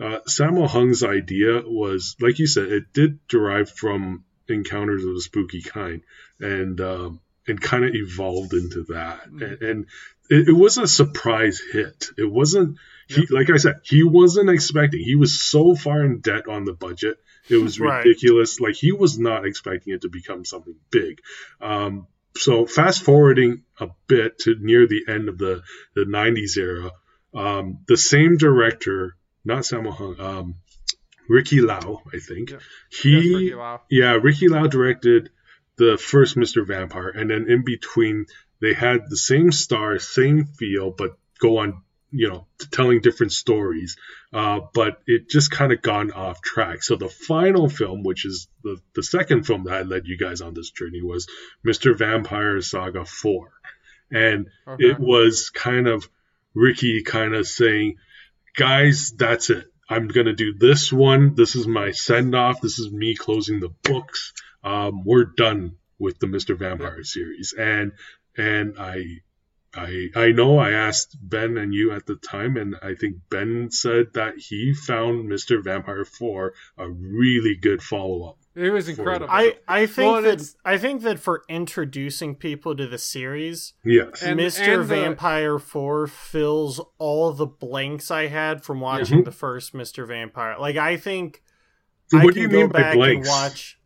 uh, 0.00 0.18
Sammo 0.28 0.66
Hung's 0.68 1.02
idea 1.04 1.62
was 1.64 2.16
like 2.20 2.38
you 2.38 2.46
said 2.46 2.64
it 2.70 2.92
did 2.92 3.18
derive 3.28 3.70
from 3.70 4.24
encounters 4.48 5.04
of 5.04 5.14
the 5.14 5.20
spooky 5.20 5.62
kind 5.62 6.02
and 6.40 6.80
um 6.80 7.20
and 7.46 7.60
kind 7.60 7.84
of 7.84 7.94
evolved 7.94 8.52
into 8.54 8.82
that 8.90 9.30
Mm. 9.30 9.42
and, 9.42 9.62
and 9.62 9.86
it, 10.28 10.48
it 10.48 10.52
was 10.52 10.76
a 10.78 10.86
surprise 10.86 11.60
hit 11.72 12.06
it 12.18 12.30
wasn't 12.30 12.76
he 13.10 13.26
like 13.30 13.50
i 13.50 13.56
said 13.56 13.76
he 13.84 14.02
wasn't 14.02 14.48
expecting 14.50 15.00
he 15.00 15.16
was 15.16 15.40
so 15.40 15.74
far 15.74 16.04
in 16.04 16.20
debt 16.20 16.46
on 16.48 16.64
the 16.64 16.72
budget 16.72 17.16
it 17.48 17.56
was 17.56 17.78
Right. 17.86 18.04
ridiculous 18.04 18.60
like 18.60 18.74
he 18.76 18.92
was 18.92 19.18
not 19.18 19.46
expecting 19.46 19.92
it 19.94 20.02
to 20.02 20.08
become 20.08 20.44
something 20.44 20.76
big 20.90 21.20
um, 21.60 22.06
so 22.36 22.64
fast 22.66 23.02
forwarding 23.02 23.64
a 23.80 23.88
bit 24.06 24.38
to 24.40 24.54
near 24.60 24.86
the 24.86 25.02
end 25.08 25.28
of 25.28 25.36
the, 25.38 25.62
the 25.94 26.04
90s 26.04 26.56
era 26.56 26.90
um, 27.34 27.80
the 27.88 27.96
same 27.96 28.36
director 28.36 29.16
not 29.44 29.62
Sammo 29.62 29.92
Hung 29.92 30.20
um, 30.20 30.54
Ricky 31.28 31.60
Lau 31.60 32.02
I 32.12 32.18
think 32.18 32.50
Yeah. 32.50 32.58
he 32.90 33.34
Ricky 33.34 33.54
Lau. 33.54 33.80
yeah, 33.90 34.12
Ricky 34.22 34.48
Lau 34.48 34.66
directed 34.66 35.30
the 35.76 35.96
first 35.96 36.36
Mr. 36.36 36.66
Vampire, 36.66 37.08
and 37.08 37.30
then 37.30 37.46
in 37.48 37.64
between 37.64 38.26
they 38.60 38.74
had 38.74 39.08
the 39.08 39.16
same 39.16 39.50
star, 39.50 39.98
same 39.98 40.44
feel, 40.44 40.90
but 40.90 41.16
go 41.38 41.56
on, 41.58 41.82
you 42.12 42.28
know, 42.28 42.46
telling 42.72 43.00
different 43.00 43.32
stories. 43.32 43.96
Uh, 44.32 44.60
but 44.74 45.00
it 45.06 45.28
just 45.28 45.50
kind 45.50 45.72
of 45.72 45.82
gone 45.82 46.10
off 46.12 46.40
track. 46.42 46.82
So 46.82 46.96
the 46.96 47.08
final 47.08 47.68
film, 47.68 48.02
which 48.02 48.24
is 48.24 48.48
the 48.62 48.78
the 48.94 49.02
second 49.02 49.44
film 49.46 49.64
that 49.64 49.74
I 49.74 49.82
led 49.82 50.06
you 50.06 50.16
guys 50.18 50.40
on 50.40 50.54
this 50.54 50.70
journey, 50.70 51.02
was 51.02 51.26
Mr. 51.66 51.96
Vampire 51.96 52.60
Saga 52.60 53.04
Four, 53.04 53.52
and 54.10 54.46
Okay. 54.68 54.84
it 54.90 54.98
was 55.00 55.50
kind 55.50 55.86
of 55.88 56.08
Ricky 56.54 57.02
kind 57.02 57.34
of 57.34 57.46
saying, 57.46 57.96
guys, 58.56 59.12
that's 59.16 59.50
it. 59.50 59.66
I'm 59.88 60.08
gonna 60.08 60.34
do 60.34 60.54
this 60.58 60.92
one. 60.92 61.34
This 61.34 61.56
is 61.56 61.66
my 61.66 61.90
send 61.90 62.34
off. 62.34 62.60
This 62.60 62.78
is 62.78 62.90
me 62.92 63.14
closing 63.16 63.58
the 63.60 63.70
books. 63.82 64.32
Um, 64.62 65.04
we're 65.04 65.24
done 65.36 65.76
with 65.98 66.18
the 66.18 66.26
Mr. 66.28 66.56
Vampire 66.58 67.02
series, 67.02 67.52
and 67.58 67.92
and 68.36 68.76
I. 68.78 69.02
I 69.74 70.08
I 70.16 70.32
know 70.32 70.58
I 70.58 70.70
asked 70.72 71.16
Ben 71.22 71.56
and 71.56 71.72
you 71.72 71.92
at 71.92 72.06
the 72.06 72.16
time, 72.16 72.56
and 72.56 72.74
I 72.82 72.94
think 72.94 73.16
Ben 73.30 73.70
said 73.70 74.14
that 74.14 74.34
he 74.38 74.74
found 74.74 75.30
Mr. 75.30 75.62
Vampire 75.62 76.04
4 76.04 76.52
a 76.78 76.88
really 76.90 77.54
good 77.54 77.80
follow 77.82 78.30
up. 78.30 78.36
It 78.56 78.70
was 78.70 78.88
incredible. 78.88 79.28
I 79.30 79.58
I 79.68 79.86
think 79.86 80.12
Well, 80.12 80.22
that 80.22 80.42
I 80.64 80.76
think 80.76 81.02
that 81.02 81.20
for 81.20 81.44
introducing 81.48 82.34
people 82.34 82.74
to 82.74 82.88
the 82.88 82.98
series, 82.98 83.74
Yes. 83.84 84.22
And- 84.22 84.40
Mr. 84.40 84.60
and 84.74 84.82
the- 84.82 84.86
Vampire 84.86 85.58
4 85.60 86.08
fills 86.08 86.80
all 86.98 87.32
the 87.32 87.46
blanks 87.46 88.10
I 88.10 88.26
had 88.26 88.64
from 88.64 88.80
watching 88.80 89.22
the 89.22 89.30
first 89.32 89.72
Mr. 89.72 90.06
Vampire. 90.06 90.56
Like 90.58 90.76
I 90.76 90.96
think 90.96 91.42
I 92.12 92.16
Mm-hmm. 92.16 92.24
what 92.24 92.34
do 92.34 92.40
can 92.40 92.50
you 92.50 92.56
mean 92.58 92.66
go 92.66 92.72
by 92.72 92.80
back 92.80 92.94
blanks? 92.96 93.28
and 93.28 93.32
watch 93.32 93.78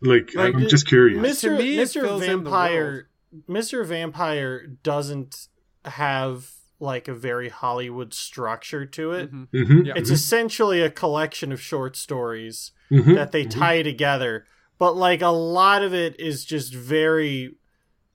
Like, 0.00 0.34
Like, 0.34 0.54
I'm 0.54 0.66
just 0.68 0.88
curious. 0.88 1.18
Mr. 1.18 1.58
To 1.58 1.62
Mr. 1.62 2.00
fills 2.02 2.22
in 2.22 2.28
the 2.42 2.50
Vampire 2.50 3.08
Mr. 3.48 3.84
Vampire 3.86 4.66
doesn't 4.82 5.48
have 5.84 6.50
like 6.78 7.08
a 7.08 7.14
very 7.14 7.48
Hollywood 7.48 8.12
structure 8.12 8.84
to 8.84 9.12
it. 9.12 9.32
Mhm. 9.32 9.48
Mhm, 9.54 9.86
Yeah. 9.86 9.94
It's 9.96 10.10
essentially 10.10 10.82
a 10.82 10.90
collection 10.90 11.50
of 11.52 11.60
short 11.60 11.96
stories 11.96 12.72
mhm, 12.90 13.14
that 13.14 13.32
they 13.32 13.46
mhm. 13.46 13.50
tie 13.50 13.82
together. 13.82 14.46
But 14.78 14.94
like 14.96 15.22
a 15.22 15.28
lot 15.28 15.82
of 15.82 15.94
it 15.94 16.20
is 16.20 16.44
just 16.44 16.74
very 16.74 17.54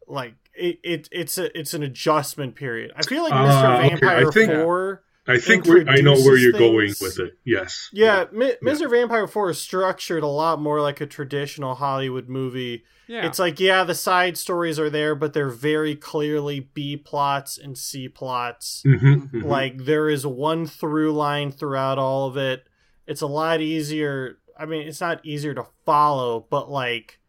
like 0.08 0.36
it, 0.54 0.80
it 0.84 1.10
it's 1.12 1.38
a 1.38 1.58
it's 1.58 1.74
an 1.74 1.82
adjustment 1.82 2.56
period. 2.56 2.92
I 2.96 3.02
feel 3.04 3.24
like 3.24 3.34
Ah, 3.34 3.46
Mr. 3.48 3.76
okay, 3.78 3.86
I 3.86 3.90
Vampire 3.90 4.32
think- 4.32 4.52
4 4.52 5.04
I 5.28 5.38
think 5.38 5.66
we're, 5.66 5.88
I 5.88 6.02
know 6.02 6.16
where 6.16 6.38
you're 6.38 6.52
going 6.52 6.94
with 7.00 7.20
it. 7.20 7.38
Yes. 7.46 7.90
yeah, 7.94 8.26
Mi- 8.32 8.56
Mr. 8.64 8.90
Vampire 8.90 9.28
4 9.28 9.52
is 9.52 9.60
structured 9.60 10.24
a 10.24 10.28
lot 10.28 10.60
more 10.60 10.82
like 10.82 11.00
a 11.00 11.06
traditional 11.06 11.76
Hollywood 11.76 12.28
movie. 12.28 12.84
Yeah. 13.08 13.28
It's 13.28 13.40
like 13.40 13.60
yeah, 13.60 13.84
the 13.84 13.94
side 13.94 14.38
stories 14.38 14.80
are 14.80 14.90
there, 14.90 15.16
but 15.16 15.34
they're 15.34 15.50
very 15.50 15.96
clearly 15.96 16.62
B 16.62 16.96
plots 16.98 17.58
and 17.58 17.78
C 17.78 18.08
plots. 18.08 18.84
Mhm, 18.86 19.32
mhm. 19.32 19.44
Like 19.44 19.86
there 19.86 20.10
is 20.10 20.26
one 20.26 20.66
through 20.66 21.12
line 21.12 21.52
throughout 21.52 22.00
all 22.00 22.28
of 22.28 22.38
it. 22.38 22.66
It's 23.06 23.22
a 23.22 23.28
lot 23.28 23.60
easier. 23.62 24.40
I 24.58 24.66
mean, 24.66 24.88
it's 24.88 25.02
not 25.02 25.26
easier 25.26 25.54
to 25.56 25.66
follow, 25.86 26.48
but 26.50 26.72
like, 26.72 27.20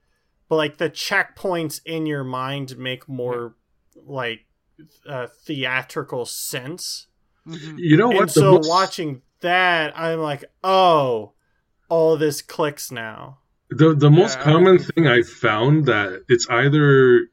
but 0.49 0.57
like 0.57 0.77
the 0.77 0.89
checkpoints 0.91 1.81
in 1.85 2.07
your 2.07 2.25
mind 2.25 2.79
make 2.79 3.09
more 3.09 3.57
like 3.97 4.47
uh, 5.09 5.27
theatrical 5.27 6.27
sense. 6.27 7.09
Mhm. 7.47 7.75
you 7.79 7.97
know 7.97 8.09
what? 8.09 8.29
The 8.29 8.33
so 8.41 8.53
most- 8.53 8.69
watching 8.69 9.23
that, 9.41 9.99
I'm 9.99 10.21
like, 10.21 10.45
oh, 10.63 11.33
all 11.89 12.17
this 12.17 12.43
clicks 12.43 12.91
now. 12.91 13.39
The 13.71 13.95
the 13.95 14.11
most 14.11 14.39
common 14.41 14.79
thing 14.79 15.07
I 15.07 15.23
found 15.23 15.87
that 15.87 16.25
it's 16.29 16.47
either 16.49 17.29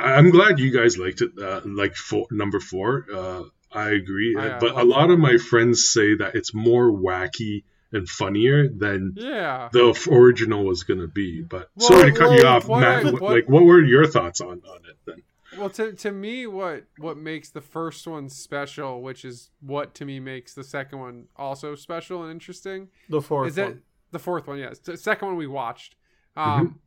I'm 0.00 0.30
glad 0.30 0.58
you 0.58 0.70
guys 0.70 0.96
liked 0.96 1.20
it 1.22 1.32
uh, 1.38 1.60
like 1.64 1.94
four, 1.96 2.26
number 2.30 2.60
four. 2.60 3.04
Uh, 3.12 3.42
I 3.72 3.90
agree, 3.90 4.36
I, 4.38 4.48
uh, 4.48 4.60
but 4.60 4.70
a 4.72 4.74
love 4.84 4.86
lot 4.86 5.10
of 5.10 5.18
my 5.18 5.36
friends 5.38 5.88
say 5.90 6.14
that 6.16 6.34
it's 6.34 6.54
more 6.54 6.90
wacky 6.92 7.64
and 7.90 8.08
funnier 8.08 8.68
than 8.68 9.14
Yeah. 9.16 9.68
the 9.72 9.92
original 10.10 10.64
was 10.64 10.84
gonna 10.84 11.08
be. 11.08 11.42
But 11.42 11.68
Well, 11.76 11.88
sorry 11.88 12.12
to 12.12 12.18
cut 12.18 12.38
you 12.38 12.46
off, 12.46 12.66
what 12.68 12.80
Matt. 12.80 13.00
I- 13.00 13.10
what- 13.10 13.20
what- 13.20 13.32
like, 13.32 13.48
what 13.48 13.64
were 13.64 13.82
your 13.82 14.06
thoughts 14.06 14.40
on 14.40 14.62
on 14.66 14.80
it 14.88 14.96
then? 15.04 15.22
Well, 15.58 15.70
to 15.70 15.92
to 15.92 16.12
me, 16.12 16.46
what 16.46 16.84
what 16.98 17.16
makes 17.16 17.50
the 17.50 17.60
first 17.60 18.06
one 18.06 18.28
special, 18.28 19.02
which 19.02 19.24
is 19.24 19.50
what 19.60 19.94
to 19.96 20.04
me 20.04 20.20
makes 20.20 20.54
the 20.54 20.64
second 20.64 20.98
one 20.98 21.24
also 21.36 21.74
special 21.74 22.22
and 22.22 22.30
interesting, 22.32 22.88
The 23.08 23.20
fourth 23.20 23.48
is 23.48 23.54
that 23.56 23.66
one. 23.68 23.82
the 24.10 24.18
fourth 24.18 24.46
one? 24.46 24.58
Yes, 24.58 24.78
the 24.78 24.96
second 24.96 25.28
one 25.28 25.36
we 25.36 25.46
watched. 25.46 25.96
Um, 26.36 26.80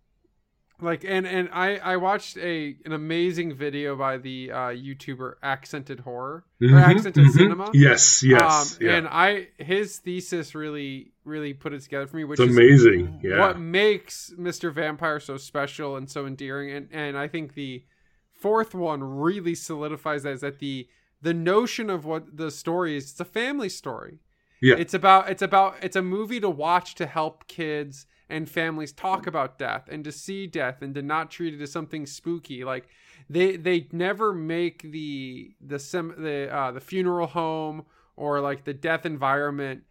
like 0.81 1.05
and 1.05 1.25
and 1.25 1.47
I 1.53 1.77
I 1.77 1.95
watched 1.97 2.35
a 2.37 2.75
an 2.83 2.91
amazing 2.91 3.53
video 3.55 3.95
by 3.95 4.17
the 4.17 4.51
uh, 4.51 4.57
YouTuber 4.71 5.35
Accented 5.41 6.01
Horror 6.01 6.43
or 6.61 6.67
Mhm, 6.67 6.81
Accented 6.83 7.25
mhm. 7.27 7.31
Cinema. 7.31 7.69
Yes, 7.73 8.21
yes, 8.23 8.73
Um, 8.73 8.85
yeah. 8.85 8.95
And 8.95 9.07
I 9.07 9.49
his 9.57 9.99
thesis 9.99 10.53
really 10.53 11.13
really 11.23 11.53
put 11.53 11.71
it 11.73 11.81
together 11.81 12.07
for 12.07 12.17
me, 12.17 12.25
which 12.25 12.39
it's 12.41 12.49
is 12.51 12.57
amazing. 12.57 13.21
Yeah. 13.23 13.39
what 13.39 13.57
makes 13.59 14.33
Mr. 14.37 14.71
Vampire 14.73 15.19
so 15.21 15.37
special 15.37 15.95
and 15.95 16.09
so 16.09 16.25
endearing. 16.25 16.71
And 16.71 16.89
and 16.91 17.17
I 17.17 17.29
think 17.29 17.53
the 17.53 17.85
fourth 18.45 18.75
one 18.75 19.03
really 19.03 19.55
solidifies 19.55 20.21
that 20.21 20.33
is 20.33 20.41
that 20.41 20.59
the 20.59 20.87
the 21.19 21.33
notion 21.33 21.89
of 21.89 22.05
what 22.05 22.37
the 22.37 22.51
story 22.51 22.95
is, 22.95 23.09
it's 23.09 23.19
a 23.19 23.25
family 23.25 23.69
story. 23.69 24.19
Yeah. 24.61 24.75
It's 24.77 24.93
about 24.93 25.31
it's 25.31 25.41
about 25.41 25.77
it's 25.81 25.95
a 25.95 26.03
movie 26.03 26.39
to 26.39 26.49
watch 26.51 26.93
to 26.95 27.07
help 27.07 27.47
kids 27.47 28.05
and 28.29 28.47
families 28.47 28.91
talk 28.91 29.25
about 29.25 29.57
death 29.57 29.89
and 29.89 30.03
to 30.03 30.11
see 30.11 30.45
death 30.45 30.83
and 30.83 30.93
to 30.93 31.01
not 31.01 31.31
treat 31.31 31.55
it 31.55 31.61
as 31.61 31.71
something 31.71 32.05
spooky. 32.05 32.63
Like 32.63 32.87
they 33.27 33.57
they 33.57 33.87
never 33.91 34.31
make 34.31 34.91
the 34.91 35.55
the 35.59 35.79
sem- 35.79 36.13
the 36.15 36.55
uh, 36.55 36.71
the 36.71 36.81
funeral 36.81 37.25
home 37.25 37.85
or 38.15 38.41
like 38.41 38.63
the 38.63 38.75
death 38.75 39.07
environment 39.07 39.81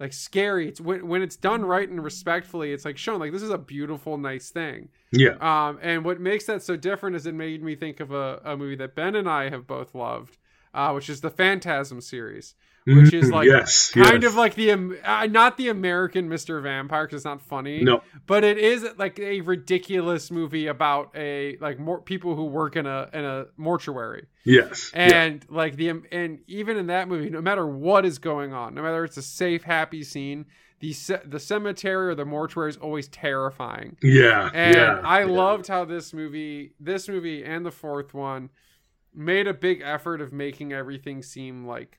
like 0.00 0.12
scary. 0.12 0.68
It's 0.68 0.80
when 0.80 1.08
when 1.08 1.22
it's 1.22 1.36
done 1.36 1.64
right 1.64 1.88
and 1.88 2.02
respectfully. 2.02 2.72
It's 2.72 2.84
like 2.84 2.98
shown 2.98 3.18
like 3.18 3.32
this 3.32 3.42
is 3.42 3.50
a 3.50 3.58
beautiful, 3.58 4.16
nice 4.18 4.50
thing. 4.50 4.88
yeah. 5.10 5.36
Um, 5.40 5.78
and 5.82 6.04
what 6.04 6.20
makes 6.20 6.46
that 6.46 6.62
so 6.62 6.76
different 6.76 7.16
is 7.16 7.26
it 7.26 7.34
made 7.34 7.62
me 7.62 7.74
think 7.74 8.00
of 8.00 8.12
a, 8.12 8.40
a 8.44 8.56
movie 8.56 8.76
that 8.76 8.94
Ben 8.94 9.14
and 9.16 9.28
I 9.28 9.50
have 9.50 9.66
both 9.66 9.94
loved, 9.94 10.38
uh, 10.72 10.92
which 10.92 11.08
is 11.08 11.20
the 11.20 11.30
Phantasm 11.30 12.00
series, 12.00 12.54
which 12.86 13.12
is 13.12 13.28
Mhm, 13.28 13.32
like 13.32 13.46
yes, 13.48 13.90
kind 13.90 14.22
yes. 14.22 14.30
of 14.32 14.36
like 14.36 14.54
the 14.54 14.70
uh, 15.04 15.26
not 15.26 15.56
the 15.56 15.68
American 15.68 16.28
Mr. 16.28 16.62
Vampire 16.62 17.04
because 17.06 17.18
it's 17.18 17.24
not 17.24 17.42
funny. 17.42 17.82
no. 17.82 18.02
but 18.26 18.44
it 18.44 18.58
is 18.58 18.86
like 18.96 19.18
a 19.18 19.40
ridiculous 19.42 20.30
movie 20.30 20.66
about 20.66 21.10
a 21.14 21.56
like 21.60 21.78
more 21.78 22.00
people 22.00 22.34
who 22.36 22.44
work 22.44 22.76
in 22.76 22.86
a 22.86 23.08
in 23.12 23.24
a 23.24 23.46
mortuary 23.56 24.26
Yes. 24.44 24.90
yeah. 24.94 25.22
and 25.22 25.44
like 25.50 25.76
the 25.76 25.90
and 26.10 26.40
even 26.46 26.76
in 26.78 26.86
that 26.86 27.08
movie 27.08 27.28
no 27.30 27.40
matter 27.42 27.66
what 27.66 28.06
is 28.06 28.18
going 28.18 28.52
on 28.54 28.74
no 28.74 28.82
matter 28.82 29.04
it's 29.04 29.16
a 29.18 29.22
safe 29.22 29.64
happy 29.64 30.02
scene 30.02 30.46
the 30.80 30.92
ce- 30.92 31.24
the 31.26 31.40
cemetery 31.40 32.08
or 32.08 32.14
the 32.14 32.24
mortuary 32.24 32.70
is 32.70 32.76
always 32.78 33.08
terrifying 33.08 33.96
Yeah. 34.02 34.48
and 34.54 34.74
yeah. 34.76 35.00
i 35.04 35.20
yeah. 35.20 35.26
loved 35.26 35.66
how 35.66 35.84
this 35.84 36.14
movie 36.14 36.72
this 36.80 37.08
movie 37.08 37.44
and 37.44 37.66
the 37.66 37.70
fourth 37.72 38.14
one 38.14 38.48
made 39.14 39.46
a 39.46 39.54
big 39.54 39.82
effort 39.84 40.20
of 40.20 40.32
making 40.32 40.72
everything 40.72 41.22
seem 41.22 41.66
like 41.66 41.98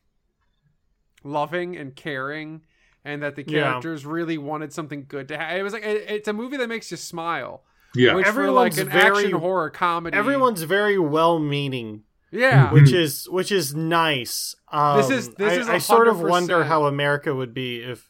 loving 1.23 1.75
and 1.77 1.95
caring 1.95 2.61
and 3.05 3.23
that 3.23 3.35
the 3.35 3.43
Yeah. 3.47 3.63
characters 3.63 4.05
really 4.05 4.37
wanted 4.37 4.73
something 4.73 5.05
good 5.07 5.27
to 5.29 5.37
have 5.37 5.57
it 5.57 5.63
was 5.63 5.73
like 5.73 5.83
it- 5.85 6.05
it's 6.09 6.27
a 6.27 6.33
movie 6.33 6.57
that 6.57 6.67
makes 6.69 6.91
you 6.91 6.97
smile 6.97 7.63
Yeah. 7.95 8.13
which 8.15 8.25
Everyone's 8.27 8.75
for 8.75 8.83
like 8.83 8.87
an 8.87 8.91
very- 8.91 9.25
action 9.25 9.39
horror 9.39 9.69
comedy 9.69 10.17
Everyone's 10.17 10.63
very 10.63 10.99
well 10.99 11.39
meaning, 11.39 12.03
yeah 12.31 12.71
which 12.71 12.91
is 12.93 13.27
which 13.29 13.51
is 13.51 13.73
nice. 13.75 14.55
Um, 14.71 14.97
This 14.97 15.09
is- 15.09 15.29
this 15.35 15.53
I, 15.57 15.61
is 15.61 15.69
I 15.69 15.77
sort 15.79 16.07
of 16.07 16.19
wonder 16.21 16.65
how 16.65 16.85
America 16.85 17.33
would 17.33 17.53
be 17.53 17.81
if 17.81 18.09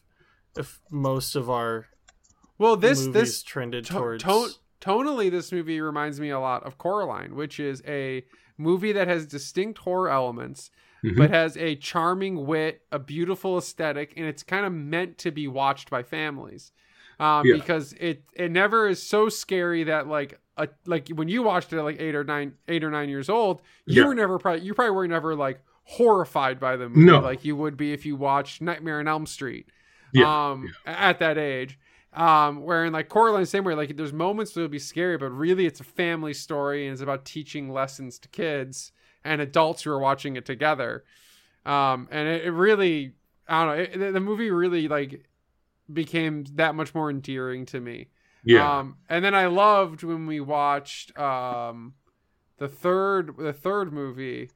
if 0.56 0.80
most 0.90 1.34
of 1.36 1.48
our 1.48 1.86
well 2.58 2.76
this 2.76 3.06
this 3.06 3.42
trended 3.42 3.86
to- 3.86 3.92
towards 3.94 4.24
to- 4.24 4.50
tonally 4.80 5.30
this 5.30 5.52
movie 5.52 5.80
reminds 5.80 6.18
me 6.20 6.30
a 6.30 6.40
lot 6.40 6.62
of 6.64 6.76
coraline 6.78 7.34
which 7.36 7.60
is 7.60 7.82
a 7.86 8.24
movie 8.58 8.92
that 8.92 9.08
has 9.08 9.26
distinct 9.26 9.78
horror 9.80 10.10
elements 10.10 10.70
Mhm. 11.04 11.16
but 11.16 11.30
has 11.30 11.56
a 11.56 11.76
charming 11.76 12.46
wit 12.46 12.82
a 12.92 12.98
beautiful 12.98 13.56
aesthetic 13.58 14.12
and 14.16 14.26
it's 14.26 14.42
kind 14.42 14.66
of 14.66 14.72
meant 14.72 15.16
to 15.18 15.30
be 15.30 15.48
watched 15.48 15.88
by 15.90 16.02
families 16.02 16.72
um, 17.18 17.46
Yeah. 17.46 17.54
because 17.56 17.92
it 17.94 18.24
it 18.34 18.50
never 18.50 18.86
is 18.88 19.02
so 19.02 19.28
scary 19.28 19.84
that 19.84 20.06
like 20.08 20.38
a, 20.56 20.68
like 20.86 21.08
when 21.08 21.28
you 21.28 21.42
watched 21.42 21.72
it 21.72 21.78
at 21.78 21.84
like 21.84 22.00
eight 22.00 22.14
or 22.14 22.24
nine 22.24 22.52
eight 22.68 22.84
or 22.84 22.90
nine 22.90 23.08
years 23.08 23.28
old 23.30 23.62
you 23.86 24.02
Yeah. 24.02 24.08
were 24.08 24.14
never 24.14 24.38
probably 24.38 24.60
you 24.62 24.74
probably 24.74 24.90
were 24.94 25.08
never 25.08 25.34
like 25.34 25.62
horrified 25.84 26.60
by 26.60 26.76
the 26.76 26.88
movie 26.88 27.06
No. 27.06 27.20
like 27.20 27.44
you 27.44 27.56
would 27.56 27.76
be 27.76 27.92
if 27.92 28.06
you 28.06 28.16
watched 28.16 28.60
nightmare 28.62 29.00
on 29.00 29.08
elm 29.08 29.26
street 29.26 29.66
Yeah, 30.12 30.50
um 30.50 30.72
at 30.86 31.18
that 31.20 31.36
age 31.38 31.78
um 32.12 32.62
wherein 32.62 32.92
like 32.92 33.08
coraline 33.08 33.46
same 33.46 33.64
way 33.64 33.74
like 33.74 33.96
there's 33.96 34.12
moments 34.12 34.52
that 34.52 34.60
will 34.60 34.68
be 34.68 34.78
scary 34.78 35.16
but 35.16 35.30
really 35.30 35.64
it's 35.66 35.80
a 35.80 35.84
family 35.84 36.34
story 36.34 36.86
and 36.86 36.92
it's 36.92 37.02
about 37.02 37.24
teaching 37.24 37.70
lessons 37.70 38.18
to 38.18 38.28
kids 38.28 38.92
and 39.24 39.40
adults 39.40 39.82
who 39.82 39.90
are 39.90 39.98
watching 39.98 40.36
it 40.36 40.44
together 40.44 41.04
um 41.66 42.08
and 42.10 42.28
it, 42.28 42.44
it 42.46 42.50
really 42.50 43.12
i 43.48 43.64
don't 43.64 43.76
know 43.76 43.82
it, 43.82 43.98
the- 43.98 44.12
the 44.12 44.20
movie 44.20 44.50
really 44.50 44.88
like 44.88 45.24
became 45.92 46.44
that 46.54 46.74
much 46.74 46.94
more 46.94 47.10
endearing 47.10 47.66
to 47.66 47.80
me 47.80 48.08
yeah. 48.44 48.78
um 48.80 48.96
and 49.08 49.24
then 49.24 49.34
i 49.34 49.46
loved 49.46 50.02
when 50.02 50.26
we 50.26 50.40
watched 50.40 51.16
um 51.18 51.94
the 52.58 52.68
third 52.68 53.36
the 53.38 53.52
third 53.52 53.92
movie 53.92 54.50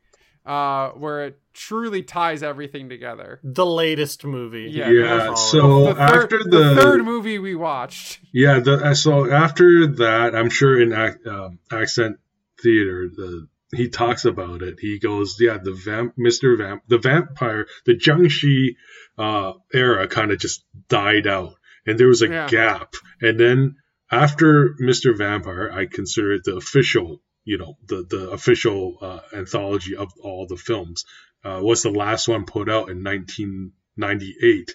uh 0.46 0.90
where 0.90 1.24
it 1.24 1.40
truly 1.55 2.03
ties 2.03 2.42
everything 2.42 2.88
together 2.88 3.40
the 3.42 3.64
latest 3.64 4.24
movie. 4.24 4.68
Yeah, 4.70 4.90
yeah. 4.90 5.35
So 5.35 5.85
the 5.85 5.94
third, 5.94 6.00
after 6.00 6.38
the, 6.44 6.74
third 6.74 7.05
movie 7.05 7.38
we 7.38 7.55
watched 7.55 8.20
yeah, 8.33 8.59
the 8.59 8.74
uh, 8.74 8.94
so 8.94 9.31
after 9.31 9.87
that, 9.87 10.35
I'm 10.35 10.50
sure 10.50 10.81
in 10.83 10.92
ac- 10.92 11.24
um, 11.27 11.61
accent 11.70 12.18
theater, 12.61 13.09
the 13.09 13.46
he 13.75 13.89
talks 13.89 14.25
about 14.25 14.63
it. 14.63 14.79
He 14.81 14.99
goes, 14.99 15.37
yeah, 15.41 15.59
the 15.59 15.73
vamp, 15.73 16.15
Mr. 16.19 16.57
Vamp, 16.59 16.83
the 16.89 16.99
vampire, 16.99 17.67
the 17.87 17.95
Jiangshi 17.95 18.77
uh, 19.19 19.53
era 19.73 20.07
kind 20.09 20.31
of 20.33 20.39
just 20.39 20.65
died 20.89 21.27
out, 21.27 21.55
and 21.87 21.99
there 21.99 22.09
was 22.09 22.23
a 22.23 22.29
Yeah. 22.29 22.49
gap. 22.49 22.95
And 23.21 23.39
then 23.39 23.77
after 24.11 24.75
Mr. 24.81 25.17
Vampire, 25.17 25.71
I 25.73 25.87
consider 25.87 26.33
it 26.35 26.45
the 26.45 26.57
official, 26.57 27.23
you 27.45 27.59
know, 27.59 27.77
the 27.87 28.05
the 28.09 28.31
official 28.31 28.99
uh, 29.01 29.21
anthology 29.37 29.97
of 29.97 30.11
all 30.21 30.47
the 30.47 30.57
films. 30.57 31.05
Uh, 31.45 31.61
was 31.63 31.83
the 31.83 31.91
last 31.91 32.27
one 32.27 32.47
put 32.47 32.71
out 32.71 32.89
in 32.89 33.05
1998. 33.05 34.75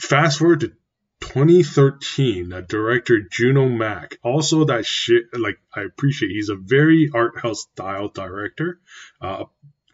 Fast 0.00 0.38
forward 0.38 0.60
to 0.60 0.72
2013, 1.22 2.50
that 2.50 2.68
director 2.68 3.20
Juno 3.20 3.68
Mack, 3.68 4.18
also 4.22 4.64
that 4.64 4.84
shit, 4.86 5.24
like, 5.32 5.58
I 5.74 5.82
appreciate, 5.82 6.30
he's 6.30 6.48
a 6.50 6.56
very 6.56 7.10
art 7.14 7.40
house 7.40 7.62
style 7.72 8.08
director. 8.08 8.80
Uh, 9.20 9.44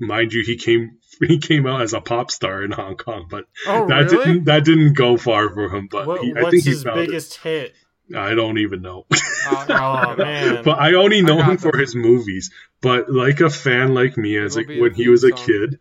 mind 0.01 0.33
you, 0.33 0.43
he 0.45 0.57
came, 0.57 0.99
he 1.21 1.39
came 1.39 1.67
out 1.67 1.83
as 1.83 1.93
a 1.93 2.01
pop 2.01 2.31
star 2.31 2.63
in 2.65 2.71
Hong 2.73 2.97
Kong, 2.97 3.27
but 3.31 3.45
oh 3.67 3.87
that 3.89 4.11
really 4.11 4.25
didn't, 4.25 4.45
that 4.45 4.65
didn't 4.65 4.95
go 4.95 5.17
far 5.17 5.49
for 5.53 5.69
him, 5.69 5.89
but 5.91 6.07
What, 6.07 6.23
he, 6.23 6.33
I 6.35 6.51
think 6.51 6.65
he 6.65 6.71
his 6.71 6.83
found 6.83 7.01
it. 7.01 7.07
biggest 7.07 7.37
hit? 7.37 7.75
I 8.17 8.35
don't 8.35 8.59
even 8.59 8.81
know. 8.83 9.07
Oh 9.51 10.15
man, 10.17 10.63
but 10.63 10.79
I 10.79 10.95
only 10.95 11.23
know 11.23 11.39
I 11.41 11.53
him 11.53 11.57
for 11.59 11.77
his 11.79 11.95
movies. 11.95 12.51
But 12.83 13.11
like 13.11 13.41
a 13.41 13.49
fan 13.49 13.95
like 13.95 14.19
me, 14.19 14.37
as 14.37 14.57
It'll 14.59 14.71
a, 14.71 14.81
when 14.81 14.95
he 14.95 15.09
was 15.09 15.25
a 15.25 15.31
song. 15.31 15.47
kid, 15.47 15.79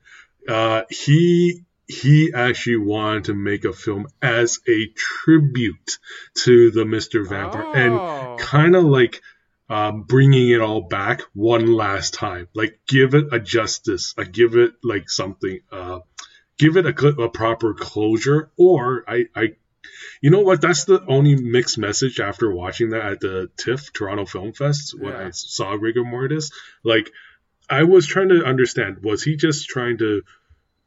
uh, 0.47 0.83
he 0.89 1.65
he 1.88 2.34
actually 2.36 2.78
wanted 2.78 3.26
to 3.26 3.34
make 3.34 3.63
a 3.63 3.71
film 3.71 4.08
as 4.21 4.60
a 4.67 4.88
tribute 4.95 5.97
to 6.36 6.69
the 6.71 6.84
Mister 6.84 7.23
Vampire 7.23 7.71
and 7.73 7.93
oh. 7.93 8.36
kind 8.39 8.76
of 8.76 8.84
like 8.84 9.21
um, 9.69 10.04
bringing 10.04 10.50
it 10.50 10.62
all 10.62 10.82
back 10.82 11.21
one 11.34 11.67
last 11.67 12.13
time. 12.13 12.50
Like 12.54 12.80
give 12.88 13.13
it 13.13 13.28
a 13.32 13.39
justice, 13.39 14.13
uh, 14.17 14.26
give 14.30 14.56
it 14.56 14.73
like 14.84 15.10
something, 15.10 15.62
uh, 15.71 16.00
give 16.58 16.76
it 16.76 16.86
a, 16.86 17.08
a 17.21 17.30
proper 17.30 17.73
closure. 17.73 18.52
Or 18.58 19.04
I, 19.08 19.26
I, 19.34 19.54
you 20.21 20.30
know 20.30 20.41
what? 20.41 20.60
That's 20.60 20.86
the 20.86 21.04
only 21.08 21.36
mixed 21.36 21.78
message 21.78 22.19
after 22.19 22.54
watching 22.54 22.89
that 22.89 23.06
at 23.06 23.19
the 23.21 23.50
TIFF 23.58 23.93
Toronto 23.93 24.26
Film 24.26 24.52
Fest 24.52 24.93
when 25.00 25.13
Yeah. 25.13 25.28
I 25.28 25.30
saw 25.32 25.71
Rigor 25.71 26.04
Mortis. 26.04 26.52
Like 26.84 27.12
I 27.69 27.84
was 27.84 28.08
trying 28.08 28.30
to 28.30 28.43
understand, 28.43 29.04
was 29.04 29.23
he 29.23 29.38
just 29.38 29.67
trying 29.67 29.97
to 30.00 30.23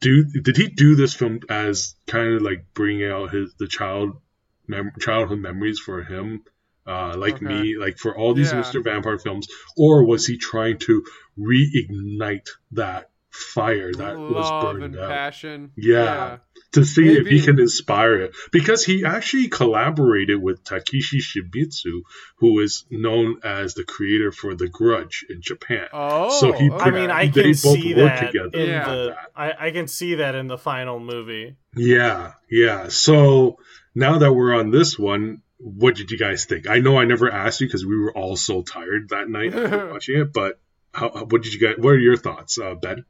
do? 0.00 0.24
Did 0.42 0.56
he 0.56 0.68
do 0.68 0.94
this 0.96 1.14
film 1.14 1.40
as 1.48 1.94
kind 2.06 2.34
of 2.34 2.42
like 2.42 2.66
bringing 2.74 3.08
out 3.10 3.30
his 3.32 3.54
the 3.58 3.66
child 3.68 4.20
mem- 4.66 4.92
childhood 5.00 5.38
memories 5.40 5.78
for 5.78 6.02
him? 6.02 6.42
uh, 6.86 7.14
like 7.16 7.34
Okay. 7.34 7.44
me, 7.44 7.76
like 7.78 7.98
for 7.98 8.16
all 8.16 8.34
these 8.34 8.52
Yeah. 8.52 8.62
Mr. 8.62 8.82
Vampire 8.82 9.18
films, 9.18 9.46
or 9.76 10.04
was 10.06 10.26
he 10.26 10.38
trying 10.38 10.78
to 10.78 11.04
reignite 11.38 12.48
that 12.72 13.10
fire 13.30 13.92
that 13.92 14.16
was 14.18 14.50
love 14.50 14.62
burned 14.72 14.84
and 14.84 14.98
out 14.98 15.08
passion 15.08 15.70
Yeah. 15.76 16.38
To 16.72 16.84
see 16.84 17.08
if 17.08 17.26
he 17.26 17.40
can 17.40 17.58
inspire 17.58 18.20
it? 18.20 18.36
Because 18.52 18.84
he 18.84 19.04
actually 19.04 19.48
collaborated 19.48 20.40
with 20.40 20.62
Takashi 20.62 21.18
Shimizu, 21.20 22.02
who 22.36 22.60
is 22.60 22.84
known 22.90 23.40
as 23.42 23.74
the 23.74 23.82
creator 23.82 24.30
for 24.30 24.54
The 24.54 24.68
Grudge 24.68 25.24
in 25.28 25.42
Japan. 25.42 25.86
oh 25.92 26.30
So 26.38 26.52
he 26.52 26.70
okay. 26.70 26.84
I 26.84 26.90
mean, 26.92 27.10
I 27.10 27.26
They 27.26 27.42
can 27.42 27.50
both 27.50 27.56
see 27.56 27.92
that 27.94 28.26
together. 28.26 28.50
in 28.56 28.68
Yeah. 28.68 28.84
the. 28.84 29.16
I, 29.34 29.66
I 29.66 29.70
can 29.72 29.88
see 29.88 30.14
that 30.16 30.36
in 30.36 30.46
the 30.46 30.58
final 30.58 31.00
movie. 31.00 31.56
Yeah, 31.74 32.34
yeah. 32.48 32.86
So 32.88 33.58
now 33.94 34.18
that 34.18 34.32
we're 34.32 34.54
on 34.54 34.70
this 34.70 34.96
one, 34.96 35.42
what 35.58 35.96
did 35.96 36.10
you 36.12 36.18
guys 36.18 36.44
think? 36.44 36.68
I 36.68 36.78
know 36.78 36.96
I 36.98 37.04
never 37.04 37.30
asked 37.30 37.60
you 37.60 37.66
because 37.66 37.84
we 37.84 37.98
were 37.98 38.16
all 38.16 38.36
so 38.36 38.62
tired 38.62 39.08
that 39.08 39.28
night 39.28 39.52
watching 39.92 40.20
it, 40.20 40.32
but 40.32 40.60
how, 40.94 41.08
what 41.10 41.42
did 41.42 41.52
you 41.52 41.60
guys? 41.60 41.76
What 41.78 41.90
are 41.90 41.98
your 41.98 42.16
thoughts, 42.16 42.58
uh, 42.58 42.74
Ben? 42.74 43.04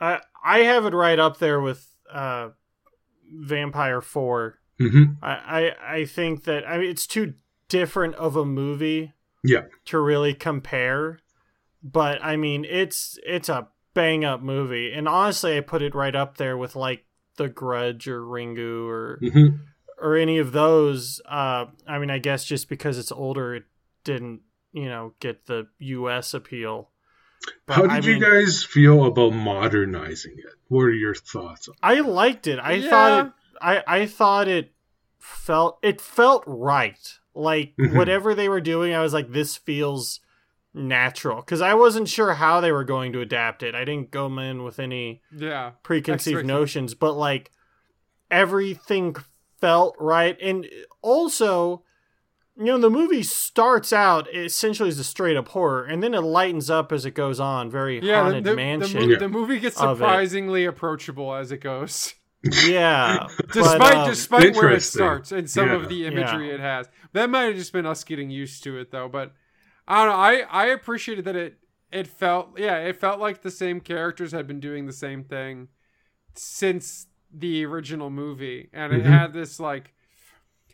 I 0.00 0.20
I 0.44 0.58
have 0.60 0.84
it 0.84 0.94
right 0.94 1.18
up 1.18 1.38
there 1.38 1.60
with 1.60 1.86
uh, 2.12 2.50
Vampire 3.32 4.00
4 4.00 4.58
hmm 4.78 5.04
I, 5.22 5.32
I 5.80 5.94
I 5.96 6.04
think 6.04 6.44
that 6.44 6.66
I 6.68 6.78
mean 6.78 6.88
it's 6.90 7.06
too 7.06 7.34
different 7.68 8.14
of 8.14 8.36
a 8.36 8.44
movie 8.44 9.12
Yeah. 9.44 9.62
to 9.86 9.98
really 9.98 10.34
compare. 10.34 11.18
But 11.82 12.22
I 12.24 12.36
mean 12.36 12.64
it's 12.64 13.18
it's 13.26 13.48
a 13.48 13.68
bang 13.94 14.24
up 14.24 14.40
movie. 14.42 14.92
And 14.92 15.08
honestly 15.08 15.56
I 15.56 15.60
put 15.60 15.82
it 15.82 15.94
right 15.94 16.14
up 16.14 16.36
there 16.36 16.56
with 16.56 16.76
like 16.76 17.04
The 17.36 17.48
Grudge 17.48 18.06
or 18.08 18.22
Ringu 18.22 18.88
or 18.88 19.18
hmm 19.20 19.56
or 20.00 20.16
any 20.16 20.38
of 20.38 20.52
those. 20.52 21.20
Uh 21.28 21.66
I 21.86 21.98
mean 21.98 22.10
I 22.10 22.18
guess 22.18 22.44
just 22.44 22.68
because 22.68 22.98
it's 22.98 23.12
older 23.12 23.54
it 23.56 23.64
didn't, 24.04 24.42
you 24.72 24.86
know, 24.88 25.14
get 25.20 25.46
the 25.46 25.66
US 25.78 26.34
appeal. 26.34 26.90
But, 27.66 27.74
How 27.76 27.82
did 27.82 27.90
I 27.90 27.98
you 28.08 28.18
guys 28.20 28.64
feel 28.64 29.04
about 29.04 29.32
modernizing 29.32 30.34
it? 30.38 30.54
What 30.68 30.82
are 30.82 30.90
your 30.92 31.14
thoughts? 31.14 31.68
I 31.82 32.00
liked 32.00 32.46
it. 32.46 32.58
I 32.58 32.72
Yeah. 32.74 32.90
thought 32.90 33.26
it 33.26 33.32
I 33.60 33.82
I 33.86 34.06
thought 34.06 34.48
it 34.48 34.72
felt 35.18 35.78
it 35.82 36.00
felt 36.00 36.44
right. 36.46 37.18
Like 37.34 37.74
Mhm. 37.78 37.94
whatever 37.96 38.34
they 38.34 38.48
were 38.48 38.60
doing, 38.60 38.94
I 38.94 39.02
was 39.02 39.12
like 39.12 39.32
this 39.32 39.56
feels 39.56 40.20
natural 40.74 41.42
cuz 41.42 41.60
I 41.60 41.74
wasn't 41.74 42.08
sure 42.08 42.34
how 42.34 42.60
they 42.60 42.70
were 42.72 42.84
going 42.84 43.12
to 43.14 43.20
adapt 43.20 43.62
it. 43.62 43.74
I 43.74 43.84
didn't 43.84 44.10
go 44.10 44.26
in 44.38 44.62
with 44.64 44.78
any 44.78 45.22
Yeah. 45.34 45.72
preconceived 45.82 46.38
Expect- 46.40 46.46
notions, 46.46 46.94
but 46.94 47.14
like 47.14 47.50
everything 48.30 49.16
felt 49.60 49.96
right 49.98 50.36
and 50.40 50.68
also 51.02 51.82
you 52.58 52.64
know 52.64 52.78
the 52.78 52.90
movie 52.90 53.22
starts 53.22 53.92
out 53.92 54.28
essentially 54.34 54.88
as 54.88 54.98
a 54.98 55.04
straight 55.04 55.36
up 55.36 55.48
horror 55.48 55.84
and 55.84 56.02
then 56.02 56.12
it 56.12 56.20
lightens 56.20 56.68
up 56.68 56.90
as 56.92 57.06
it 57.06 57.12
goes 57.12 57.38
on 57.40 57.70
very 57.70 58.00
Yeah, 58.00 58.16
the, 58.18 58.22
haunted 58.24 58.44
the, 58.44 58.50
the, 58.50 58.56
mansion 58.56 59.08
mo- 59.10 59.16
the 59.18 59.28
movie 59.28 59.58
gets 59.60 59.76
surprisingly 59.76 60.64
approachable 60.64 61.32
as 61.34 61.52
it 61.52 61.58
goes. 61.60 62.14
yeah 62.66 63.26
despite 63.52 63.78
but, 63.80 63.94
um, 63.96 64.08
despite 64.08 64.54
where 64.56 64.70
it 64.72 64.82
starts 64.82 65.32
and 65.32 65.48
some 65.48 65.68
Yeah. 65.68 65.76
of 65.76 65.88
the 65.88 66.06
imagery 66.06 66.48
Yeah. 66.48 66.54
it 66.54 66.60
has. 66.60 66.88
That 67.12 67.30
might 67.30 67.44
have 67.44 67.54
just 67.56 67.72
been 67.72 67.86
us 67.86 68.04
getting 68.04 68.30
used 68.30 68.62
to 68.64 68.76
it 68.78 68.90
though, 68.90 69.08
but 69.08 69.32
I 69.86 70.04
don't 70.04 70.12
know. 70.12 70.18
I 70.20 70.64
I 70.64 70.66
appreciated 70.66 71.24
that 71.24 71.36
it 71.36 71.58
it 71.90 72.06
felt 72.06 72.58
yeah, 72.58 72.76
it 72.78 72.96
felt 72.96 73.18
like 73.20 73.42
the 73.42 73.50
same 73.50 73.80
characters 73.80 74.32
had 74.32 74.46
been 74.46 74.60
doing 74.60 74.86
the 74.86 74.92
same 74.92 75.24
thing 75.24 75.68
since 76.34 77.06
the 77.32 77.64
original 77.64 78.10
movie 78.10 78.68
and 78.72 78.92
it 78.92 79.02
Mhm. 79.04 79.06
had 79.06 79.32
this 79.32 79.58
like 79.60 79.94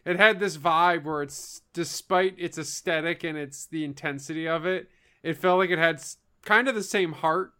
it 0.04 0.16
had 0.18 0.38
this 0.40 0.56
vibe 0.56 1.04
where 1.04 1.22
it's 1.22 1.62
despite 1.72 2.34
its 2.38 2.58
aesthetic 2.58 3.24
and 3.24 3.36
its 3.38 3.66
the 3.66 3.84
intensity 3.84 4.46
of 4.48 4.66
it, 4.66 4.88
it 5.22 5.36
felt 5.36 5.58
like 5.58 5.70
it 5.70 5.78
had 5.78 6.02
kind 6.42 6.68
of 6.68 6.74
the 6.74 6.82
same 6.82 7.12
heart 7.12 7.52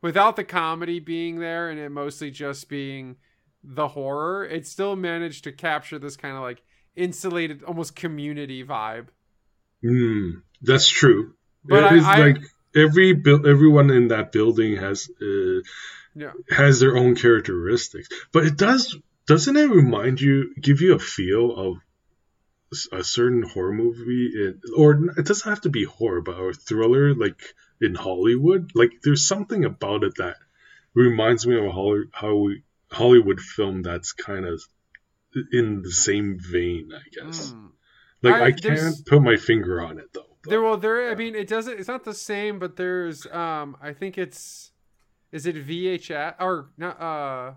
without 0.00 0.36
the 0.36 0.44
comedy 0.44 1.00
being 1.00 1.40
there 1.40 1.68
and 1.70 1.80
it 1.80 1.88
mostly 1.90 2.30
just 2.30 2.68
being 2.68 3.16
the 3.64 3.88
horror. 3.88 4.44
It 4.44 4.66
still 4.66 4.94
managed 4.96 5.44
to 5.44 5.52
capture 5.52 5.98
this 5.98 6.16
kind 6.16 6.36
of 6.36 6.42
like 6.42 6.62
insulated, 6.94 7.62
almost 7.64 7.96
community 7.96 8.64
vibe. 8.64 9.08
Mm, 9.84 10.42
that's 10.62 10.88
true. 10.88 11.34
But 11.64 11.84
It 11.84 11.92
I- 11.92 11.96
is 11.96 12.04
I- 12.04 12.18
like 12.20 12.38
every 12.76 13.12
buil- 13.12 13.46
everyone 13.46 13.90
in 13.90 14.08
that 14.08 14.32
building 14.32 14.76
has 14.76 15.10
uh, 15.20 15.60
Yeah. 16.14 16.32
has 16.50 16.80
their 16.80 16.96
own 16.96 17.14
characteristics. 17.16 18.08
But 18.32 18.46
it 18.46 18.56
does 18.56 18.96
doesn't 19.26 19.56
it 19.56 19.68
remind 19.70 20.20
you, 20.20 20.54
give 20.60 20.80
you 20.80 20.94
a 20.94 20.98
feel 20.98 21.54
of 21.54 21.76
a 22.92 23.02
certain 23.02 23.42
horror 23.42 23.72
movie, 23.72 24.32
in, 24.34 24.60
or 24.76 24.92
it 25.16 25.26
doesn't 25.26 25.48
have 25.48 25.62
to 25.62 25.70
be 25.70 25.84
horror, 25.84 26.20
but 26.20 26.36
a 26.36 26.52
thriller 26.52 27.14
like 27.14 27.40
in 27.80 27.94
Hollywood. 27.94 28.72
Like 28.74 28.92
there's 29.02 29.26
something 29.26 29.64
about 29.64 30.04
it 30.04 30.16
that 30.16 30.36
reminds 30.94 31.46
me 31.46 31.56
of 31.56 31.64
a 31.64 31.72
Holly, 31.72 32.04
how 32.12 32.34
we, 32.36 32.62
Hollywood 32.90 33.40
film 33.40 33.82
that's 33.82 34.12
kind 34.12 34.44
of 34.44 34.62
in 35.52 35.82
the 35.82 35.92
same 35.92 36.38
vein, 36.40 36.90
I 36.94 37.02
guess. 37.26 37.52
Mm. 37.52 37.70
Like 38.22 38.34
I- 38.34 38.44
I, 38.46 38.52
can't 38.52 39.06
put 39.06 39.22
my 39.22 39.36
finger 39.36 39.80
on 39.80 39.98
it 39.98 40.12
though. 40.12 40.26
but- 40.42 40.50
There, 40.50 40.62
well, 40.62 40.76
there. 40.76 41.10
I 41.10 41.14
mean, 41.14 41.34
it 41.34 41.48
doesn't. 41.48 41.78
It's 41.78 41.88
not 41.88 42.04
the 42.04 42.14
same, 42.14 42.58
but 42.58 42.76
there's. 42.76 43.26
Um, 43.26 43.76
I 43.80 43.92
think 43.92 44.18
it's. 44.18 44.72
Is 45.30 45.46
it 45.46 45.56
VHS 45.56 46.36
or 46.40 46.70
not? 46.78 47.00
Uh, 47.00 47.52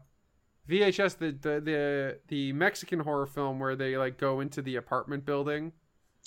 VHS, 0.72 1.18
the 1.18 1.32
the 1.32 1.60
the 1.62 2.18
the 2.28 2.54
Mexican 2.54 3.00
horror 3.00 3.26
film 3.28 3.60
where 3.60 3.76
they 3.76 3.98
like 3.98 4.18
go 4.18 4.40
into 4.40 4.62
the 4.62 4.78
apartment 4.78 5.26
building. 5.26 5.72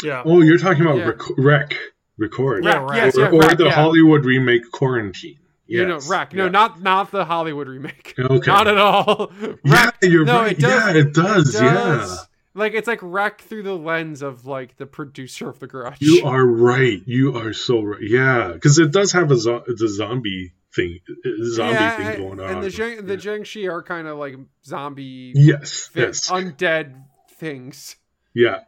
yeah 0.03 0.23
Oh, 0.25 0.41
you're 0.43 0.59
talking 0.59 0.83
about 0.83 0.99
Yeah. 0.99 1.05
rec- 1.11 1.39
Rec, 1.39 1.75
record, 2.19 2.65
Yeah, 2.65 2.79
right. 2.79 2.97
yes, 2.97 3.17
or, 3.17 3.23
yeah, 3.23 3.29
or 3.31 3.41
Rec, 3.41 3.57
the 3.59 3.65
yeah. 3.65 3.71
Hollywood 3.73 4.25
remake 4.25 4.71
Quarantine. 4.71 5.39
You 5.67 5.87
know, 5.87 5.95
Yes, 5.95 6.09
Rec. 6.11 6.35
No, 6.35 6.45
yeah. 6.45 6.51
not 6.51 6.83
not 6.83 7.11
the 7.11 7.25
Hollywood 7.25 7.69
remake. 7.69 8.15
Okay. 8.19 8.51
Not 8.51 8.67
at 8.69 8.77
all. 8.79 9.33
Yeah, 9.65 9.91
you're 10.03 10.25
No, 10.27 10.41
right. 10.43 10.53
it 10.53 10.59
does- 10.61 10.95
yeah, 10.95 11.01
it 11.01 11.15
does. 11.15 11.55
It 11.55 11.61
does. 11.61 12.11
Yeah, 12.11 12.17
Like 12.63 12.75
it's 12.75 12.87
like 12.87 13.01
Rec 13.03 13.41
through 13.41 13.63
the 13.63 13.77
lens 13.77 14.21
of 14.23 14.45
like 14.47 14.77
the 14.77 14.87
producer 14.87 15.49
of 15.49 15.59
the 15.61 15.67
Grudge. 15.67 15.97
you 16.01 16.23
are 16.25 16.45
right. 16.47 17.01
You 17.07 17.35
are 17.37 17.53
so 17.55 17.83
right. 17.83 18.01
Yeah, 18.03 18.51
because 18.53 18.79
it 18.79 18.91
does 18.93 19.13
have 19.13 19.31
a 19.31 19.37
zo- 19.37 19.65
the 19.67 19.89
zombie 19.89 20.53
thing, 20.75 20.99
uh, 21.09 21.29
uh, 21.29 21.33
zombie 21.45 21.75
yeah, 21.75 21.97
thing 21.97 22.19
going 22.27 22.41
on. 22.41 22.51
And 22.51 22.63
the 22.63 22.69
Zheng, 22.69 23.07
the 23.07 23.15
Yeah. 23.15 23.19
Jiangshi 23.39 23.71
are 23.71 23.83
kind 23.83 24.07
of 24.09 24.19
like 24.19 24.35
zombie, 24.65 25.33
yes, 25.35 25.89
fi- 25.93 26.01
yes, 26.01 26.31
undead 26.31 27.05
things. 27.39 27.97
yeah, 28.35 28.61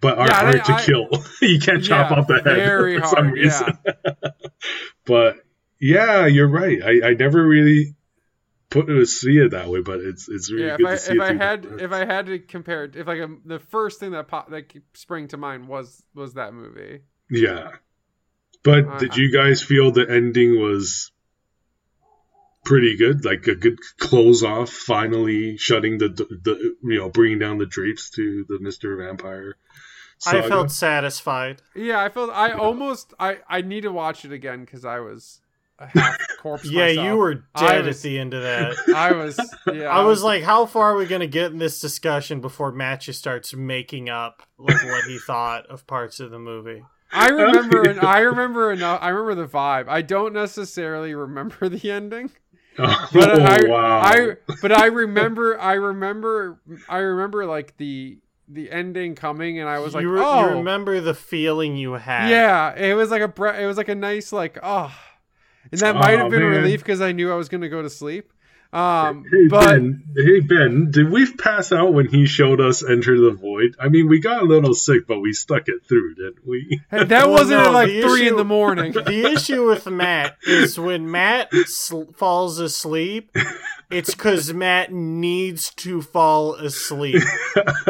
but 0.00 0.18
are 0.18 0.26
Yeah, 0.26 0.36
I- 0.36 0.44
hard 0.44 0.64
to 0.64 0.72
I- 0.74 0.82
kill. 0.82 1.08
you 1.48 1.58
can't 1.60 1.82
chop 1.84 2.10
off 2.12 2.26
the 2.26 2.34
head 2.34 2.44
very 2.44 2.98
for 3.00 3.06
some 3.06 3.26
hard, 3.26 3.36
yeah. 3.38 3.42
reason. 3.44 3.78
but 5.06 5.36
yeah, 5.80 6.26
you're 6.26 6.48
right. 6.48 6.78
I, 6.82 7.08
I 7.10 7.14
never 7.14 7.46
really 7.46 7.94
put 8.68 8.88
it 8.88 9.06
see 9.06 9.38
it 9.38 9.50
that 9.50 9.68
way, 9.68 9.80
but 9.80 10.00
it's 10.00 10.28
it's 10.28 10.50
really 10.50 10.66
yeah, 10.66 10.76
good 10.76 10.86
if 10.86 10.88
I 10.88 10.94
to 10.94 10.98
see 11.00 11.12
if 11.14 11.20
I 11.20 11.34
had 11.34 11.62
that 11.64 11.80
if 11.80 11.92
I 11.92 12.04
had 12.04 12.26
to 12.26 12.38
compare 12.38 12.84
it, 12.84 12.96
if 12.96 13.06
like 13.06 13.18
a, 13.18 13.28
the 13.44 13.58
first 13.58 13.98
thing 14.00 14.12
that 14.12 14.28
pop, 14.28 14.50
that 14.50 14.72
sprang 14.94 15.28
to 15.28 15.36
mind 15.36 15.68
was 15.68 16.02
was 16.14 16.34
that 16.34 16.54
movie. 16.54 17.00
Yeah. 17.30 17.72
But 18.62 18.86
I- 18.88 18.98
did 18.98 19.16
you 19.16 19.32
guys 19.32 19.62
feel 19.62 19.90
the 19.90 20.08
ending 20.08 20.60
was 20.60 21.10
pretty 22.64 22.96
good? 22.96 23.24
Like 23.24 23.46
a 23.46 23.54
good 23.54 23.78
close 23.98 24.42
off, 24.42 24.70
finally 24.70 25.56
shutting 25.56 25.98
the, 25.98 26.08
the 26.08 26.74
you 26.82 26.98
know, 26.98 27.08
bringing 27.08 27.38
down 27.38 27.58
the 27.58 27.66
drapes 27.66 28.10
to 28.10 28.44
the 28.48 28.58
Mr. 28.58 28.96
Vampire. 28.98 29.56
I 30.26 30.42
felt 30.42 30.70
satisfied. 30.70 31.62
Yeah, 31.74 32.02
I 32.02 32.10
felt 32.10 32.30
I 32.30 32.52
almost 32.52 33.14
I 33.18 33.38
I 33.48 33.62
need 33.62 33.82
to 33.82 33.92
watch 33.92 34.24
it 34.24 34.32
again 34.32 34.60
because 34.64 34.84
I 34.84 35.00
was 35.00 35.40
a 35.78 35.86
half 35.86 36.18
corpse. 36.40 36.66
Yeah, 36.70 36.88
myself. 36.88 37.06
you 37.06 37.16
were 37.16 37.34
dead 37.56 37.86
was- 37.86 37.96
at 37.96 38.02
the 38.02 38.18
end 38.18 38.34
of 38.34 38.42
that. 38.42 38.76
I 38.94 39.12
was. 39.12 39.40
Yeah, 39.72 39.84
I 39.84 40.04
was 40.04 40.22
like, 40.22 40.42
how 40.42 40.66
far 40.66 40.92
are 40.92 40.96
we 40.96 41.06
going 41.06 41.22
to 41.22 41.26
get 41.26 41.52
in 41.52 41.58
this 41.58 41.80
discussion 41.80 42.40
before 42.42 42.70
Matt 42.70 43.00
just 43.00 43.18
starts 43.18 43.54
making 43.54 44.10
up 44.10 44.42
like 44.58 44.84
what 44.84 45.04
he 45.04 45.18
thought 45.18 45.66
of 45.66 45.86
parts 45.86 46.20
of 46.20 46.30
the 46.30 46.38
movie? 46.38 46.84
I 47.12 47.28
remember, 47.28 47.82
and 47.88 48.00
I 48.00 48.20
remember 48.20 48.70
enough. 48.72 49.00
I 49.02 49.08
remember 49.08 49.46
the 49.46 49.48
vibe. 49.48 49.88
I 49.88 50.02
don't 50.02 50.32
necessarily 50.32 51.14
remember 51.14 51.68
the 51.68 51.90
ending, 51.90 52.30
Oh, 52.82 53.08
but 53.12 53.40
I, 53.42 53.58
oh, 53.64 53.70
wow. 53.70 54.00
I, 54.00 54.36
but 54.62 54.72
I 54.72 54.86
remember, 54.86 55.60
I 55.60 55.74
remember, 55.74 56.60
I 56.88 56.98
remember 56.98 57.46
like 57.46 57.76
the 57.76 58.18
the 58.48 58.70
ending 58.70 59.14
coming, 59.14 59.60
and 59.60 59.68
I 59.68 59.78
was 59.78 59.94
like, 59.94 60.02
you, 60.02 60.10
re- 60.10 60.22
oh, 60.24 60.40
you 60.50 60.56
remember 60.56 61.00
the 61.00 61.14
feeling 61.14 61.76
you 61.76 61.92
had. 61.92 62.28
yeah. 62.30 62.74
It 62.74 62.94
was 62.94 63.10
like 63.10 63.22
a, 63.22 63.28
bre- 63.28 63.48
it 63.50 63.66
was 63.66 63.76
like 63.76 63.88
a 63.88 63.94
nice, 63.94 64.32
like, 64.32 64.58
oh, 64.62 64.92
and 65.70 65.80
that 65.80 65.94
might 65.94 66.14
Oh, 66.14 66.18
have 66.24 66.30
been 66.30 66.42
a 66.42 66.46
relief 66.46 66.80
because 66.80 67.00
I 67.00 67.12
knew 67.12 67.30
I 67.30 67.36
was 67.36 67.48
gonna 67.48 67.68
go 67.68 67.80
to 67.82 67.90
sleep. 67.90 68.32
Um, 68.72 69.24
Hey 69.28 69.48
but 69.48 69.66
Ben, 69.66 70.04
hey 70.16 70.40
Ben, 70.40 70.90
did 70.92 71.10
we 71.10 71.30
pass 71.32 71.72
out 71.72 71.92
when 71.92 72.06
he 72.06 72.26
showed 72.26 72.60
us 72.60 72.84
Enter 72.88 73.18
the 73.20 73.32
Void? 73.32 73.74
I 73.80 73.88
mean, 73.88 74.08
we 74.08 74.20
got 74.20 74.42
a 74.42 74.46
little 74.46 74.74
sick, 74.74 75.08
but 75.08 75.18
we 75.18 75.32
stuck 75.32 75.66
it 75.66 75.84
through, 75.88 76.14
didn't 76.14 76.46
we? 76.46 76.80
hey, 76.90 77.02
that 77.04 77.26
Well, 77.26 77.32
wasn't 77.38 77.62
no, 77.62 77.66
at 77.66 77.72
like 77.72 77.88
the 77.88 78.02
three 78.02 78.28
in 78.28 78.36
the 78.36 78.44
morning. 78.44 78.92
The 79.10 79.32
issue 79.32 79.66
with 79.66 79.86
Matt 79.86 80.36
is 80.46 80.78
when 80.78 81.10
Matt 81.10 81.52
sl- 81.66 82.12
falls 82.14 82.60
asleep, 82.60 83.34
it's 83.90 84.14
because 84.14 84.54
Matt 84.54 84.92
needs 84.92 85.74
to 85.76 86.00
fall 86.00 86.54
asleep. 86.54 87.22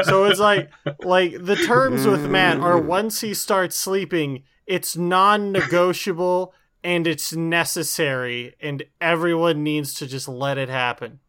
So 0.04 0.24
it's 0.24 0.40
like, 0.40 0.70
like 1.04 1.32
the 1.44 1.56
terms 1.56 2.06
with 2.06 2.26
Matt 2.30 2.58
are 2.58 2.80
once 2.80 3.20
he 3.20 3.34
starts 3.34 3.76
sleeping, 3.76 4.44
it's 4.66 4.96
non-negotiable 4.96 6.54
and 6.82 7.06
it's 7.06 7.32
necessary, 7.34 8.54
and 8.60 8.82
everyone 9.00 9.62
needs 9.62 9.94
to 9.94 10.06
just 10.06 10.28
let 10.28 10.58
it 10.58 10.68
happen. 10.68 11.20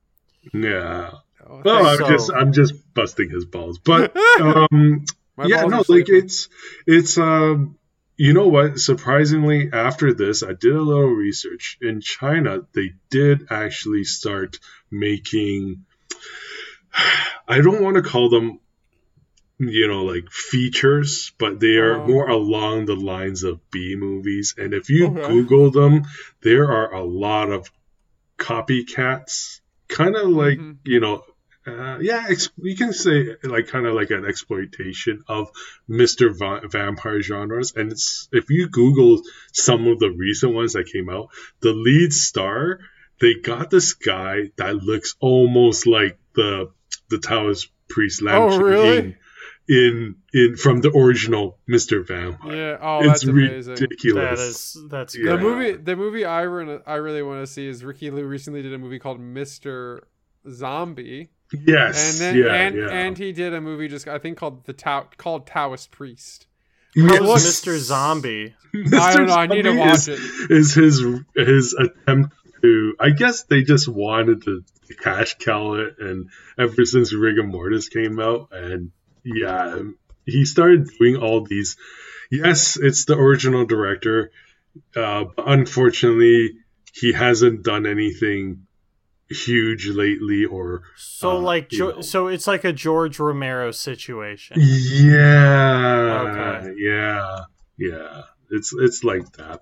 Yeah. 0.54 1.12
Oh, 1.48 1.62
Well, 1.64 1.86
I'm 1.86 1.98
So- 1.98 2.08
just 2.10 2.32
I'm 2.32 2.54
just 2.54 2.94
busting 2.94 3.30
his 3.30 3.46
balls, 3.46 3.78
but 3.80 4.16
um, 4.40 5.06
My 5.38 5.46
yeah, 5.46 5.64
no, 5.64 5.78
like 5.78 5.86
sleeping. 5.86 6.16
it's 6.16 6.50
it's 6.88 7.18
um, 7.18 7.78
you 8.18 8.34
know 8.34 8.48
what? 8.48 8.78
Surprisingly, 8.80 9.70
after 9.74 10.14
this, 10.14 10.44
I 10.44 10.54
did 10.54 10.74
a 10.76 10.82
little 10.82 11.10
research. 11.10 11.78
In 11.82 12.02
China, 12.02 12.62
they 12.74 12.94
did 13.10 13.48
actually 13.50 14.04
start 14.04 14.60
making. 14.92 15.86
I 17.48 17.62
don't 17.62 17.82
want 17.82 17.96
to 17.98 18.02
call 18.04 18.30
them 18.30 18.60
you 19.70 19.88
know, 19.88 20.04
like 20.06 20.30
features, 20.32 21.32
but 21.38 21.60
they 21.60 21.76
are 21.78 22.02
Oh. 22.02 22.08
more 22.08 22.28
along 22.30 22.86
the 22.86 22.96
lines 22.96 23.44
of 23.44 23.60
B 23.70 23.96
movies. 23.96 24.56
And 24.58 24.74
if 24.74 24.90
you 24.90 25.08
Okay. 25.08 25.28
Google 25.28 25.70
them, 25.70 26.04
there 26.42 26.66
are 26.72 26.92
a 26.94 27.04
lot 27.04 27.52
of 27.52 27.70
copycats, 28.40 29.62
kind 29.88 30.16
of 30.16 30.30
like, 30.30 30.58
Mhm. 30.58 30.78
you 30.84 31.00
know, 31.00 31.24
uh, 31.68 32.00
yeah, 32.02 32.26
ex- 32.28 32.50
you 32.58 32.76
can 32.76 32.92
say 32.92 33.36
like 33.44 33.68
kind 33.68 33.86
of 33.86 33.94
like 33.94 34.10
an 34.10 34.26
exploitation 34.26 35.24
of 35.28 35.52
Mr. 35.88 36.36
Va- 36.38 36.68
Vampire 36.68 37.22
genres. 37.22 37.74
And 37.76 37.92
it's 37.92 38.28
if 38.32 38.50
you 38.50 38.68
Google 38.68 39.22
some 39.54 39.88
of 39.88 40.00
the 40.00 40.10
recent 40.10 40.54
ones 40.56 40.74
that 40.74 40.88
came 40.92 41.08
out, 41.10 41.28
the 41.62 41.74
lead 41.74 42.14
star, 42.14 42.80
they 43.20 43.36
got 43.36 43.70
this 43.70 43.94
guy 43.94 44.52
that 44.58 44.76
looks 44.78 45.16
almost 45.20 45.86
like 45.86 46.18
the 46.34 46.72
the 47.10 47.20
Taoist 47.20 47.70
priest 47.90 48.22
Lam 48.24 48.42
Oh, 48.42 48.50
Ching 48.50 48.62
really? 48.62 49.18
Ying 49.68 50.16
in 50.34 50.42
in 50.50 50.56
from 50.58 50.82
the 50.82 50.90
original 50.96 51.58
Mr. 51.70 52.06
Vampire. 52.06 52.56
Yeah. 52.56 52.78
Oh, 52.82 53.00
it's 53.00 53.08
that's 53.08 53.24
amazing. 53.26 53.74
ridiculous. 53.74 54.40
That 54.40 54.48
is 54.48 54.78
that's 54.90 55.18
Yeah. 55.18 55.36
The 55.36 55.38
movie, 55.38 55.72
the 55.74 55.96
movie 55.96 56.26
I 56.26 56.42
re- 56.42 56.80
I 56.86 56.96
really 56.96 57.22
want 57.24 57.42
to 57.46 57.48
see 57.48 57.68
is 57.68 57.84
Ricky 57.84 58.10
Lau 58.12 58.22
recently 58.22 58.62
did 58.62 58.74
a 58.74 58.78
movie 58.78 59.00
called 59.00 59.20
Mister 59.20 60.08
Zombie, 60.50 61.30
Yes. 61.54 62.12
and 62.12 62.20
then 62.20 62.44
yeah, 62.44 62.54
and 62.54 62.76
yeah. 62.76 62.90
and 62.90 63.18
he 63.18 63.32
did 63.32 63.54
a 63.54 63.62
movie 63.62 63.88
just 63.88 64.08
I 64.08 64.18
think 64.20 64.38
called 64.38 64.66
the 64.66 64.74
Tao 64.74 65.08
called 65.18 65.48
Taoist 65.48 65.92
Priest. 65.92 66.48
Yes. 66.96 67.22
was 67.22 67.46
Mr. 67.46 67.78
Zombie? 67.78 68.54
I 68.94 69.16
don't 69.16 69.28
know. 69.28 69.34
I 69.34 69.48
need 69.48 69.62
to 69.62 69.70
Zombie 69.70 69.80
watch 69.80 70.08
is, 70.08 70.08
it. 70.10 70.52
Is 70.52 70.74
his 70.74 71.06
his 71.36 71.74
attempt 71.74 72.36
to? 72.62 72.96
I 73.00 73.12
guess 73.12 73.44
they 73.44 73.62
just 73.64 73.88
wanted 73.88 74.44
to 74.44 74.64
cash 75.02 75.38
cow 75.38 75.76
it, 75.76 75.96
and 76.00 76.30
ever 76.60 76.84
since 76.84 77.14
Rigor 77.14 77.44
Mortis 77.44 77.88
came 77.88 78.20
out, 78.20 78.50
and 78.52 78.92
yeah, 79.24 79.80
he 80.26 80.46
started 80.46 80.90
doing 81.00 81.18
all 81.18 81.46
these. 81.46 81.78
Yes, 82.32 82.78
it's 82.78 83.06
the 83.06 83.18
original 83.18 83.66
director, 83.66 84.32
uh, 84.96 85.26
but 85.36 85.44
unfortunately, 85.48 86.52
he 86.94 87.14
hasn't 87.14 87.64
done 87.64 87.86
anything 87.86 88.68
huge 89.30 89.88
lately, 89.88 90.46
or 90.46 90.84
So 90.98 91.38
Uh, 91.38 91.40
like 91.40 91.70
jo- 91.70 91.92
know. 91.96 92.02
so 92.02 92.28
it's 92.28 92.48
like 92.48 92.64
a 92.66 92.74
George 92.74 93.20
Romero 93.20 93.72
situation. 93.72 94.58
Yeah. 94.60 96.58
Okay. 96.60 96.74
Yeah. 96.78 97.40
Yeah. 97.78 98.22
It's 98.50 98.74
it's 98.78 99.04
like 99.04 99.32
that. 99.38 99.62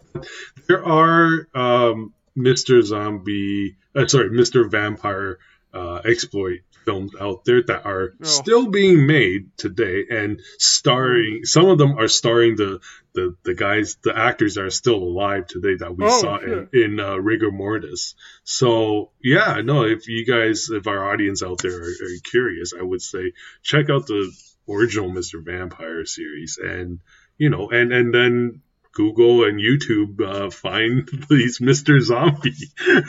There 0.67 0.83
are 0.85 1.47
um 1.53 2.13
Mr. 2.37 2.81
Zombie 2.83 3.75
uh, 3.95 4.07
sorry, 4.07 4.29
Mr. 4.29 4.69
Vampire 4.69 5.39
uh 5.73 6.01
exploit 6.05 6.59
films 6.85 7.11
out 7.19 7.45
there 7.45 7.61
that 7.61 7.85
are 7.85 8.13
Oh. 8.21 8.25
still 8.25 8.67
being 8.67 9.05
made 9.05 9.55
today 9.57 10.05
and 10.09 10.41
starring 10.57 11.41
some 11.43 11.67
of 11.67 11.77
them 11.77 11.97
are 11.97 12.07
starring 12.07 12.55
the 12.55 12.79
the, 13.13 13.35
the 13.43 13.53
guys 13.53 13.97
the 14.03 14.17
actors 14.17 14.55
that 14.55 14.63
are 14.65 14.69
still 14.69 14.95
alive 14.95 15.45
today 15.47 15.75
that 15.77 15.95
we 15.95 16.05
Oh, 16.05 16.21
saw 16.21 16.37
in, 16.37 16.69
in 16.73 16.99
uh, 16.99 17.17
rigor 17.17 17.51
mortis 17.51 18.15
so 18.43 19.11
yeah 19.21 19.61
no 19.63 19.83
if 19.83 20.07
you 20.07 20.25
guys 20.25 20.69
if 20.71 20.87
our 20.87 21.11
audience 21.11 21.43
out 21.43 21.59
there 21.61 21.79
are, 21.79 21.83
are 22.05 22.19
curious 22.23 22.73
i 22.79 22.81
would 22.81 23.01
say 23.01 23.33
check 23.61 23.89
out 23.89 24.07
the 24.07 24.31
original 24.67 25.09
Mr. 25.09 25.43
Vampire 25.43 26.05
series, 26.05 26.59
and 26.61 26.99
you 27.39 27.49
know, 27.49 27.69
and 27.71 27.91
and 27.91 28.13
then 28.13 28.61
Google 28.93 29.43
and 29.45 29.59
YouTube 29.59 30.19
uh, 30.21 30.49
find 30.49 31.07
these 31.29 31.59
Mr. 31.59 32.01
Zombie. 32.01 32.53
Yeah, 32.85 33.01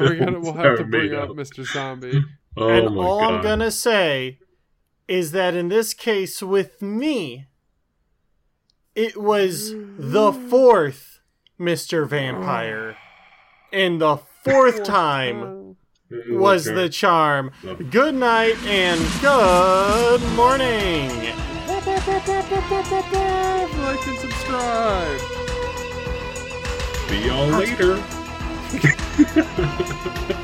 we're 0.00 0.16
gonna 0.16 0.40
we'll 0.40 0.52
have 0.54 0.78
to 0.78 0.84
bring 0.84 1.10
made 1.10 1.18
up. 1.18 1.30
Mr. 1.30 1.64
Zombie. 1.64 2.22
Oh 2.56 2.68
and 2.68 2.94
my 2.94 3.02
all 3.04 3.18
god! 3.18 3.34
I'm 3.34 3.42
gonna 3.42 3.72
say 3.72 4.38
is 5.08 5.32
that 5.32 5.54
in 5.54 5.70
this 5.70 5.92
case 5.92 6.40
with 6.40 6.80
me, 6.80 7.48
it 8.94 9.16
was 9.16 9.74
the 9.74 10.32
fourth 10.32 11.14
Mr. 11.58 12.06
Vampire. 12.06 12.96
And 13.72 14.00
the 14.00 14.18
fourth 14.44 14.84
time 14.84 15.76
was 16.28 16.64
the 16.64 16.88
charm. 16.88 17.50
Good 17.90 18.14
night 18.14 18.56
and 18.64 19.00
good 19.20 20.22
morning. 20.36 21.53
Like 23.78 24.06
and 24.06 24.18
subscribe. 24.18 25.20
See 27.08 27.26
y'all 27.26 27.48
later. 27.48 27.98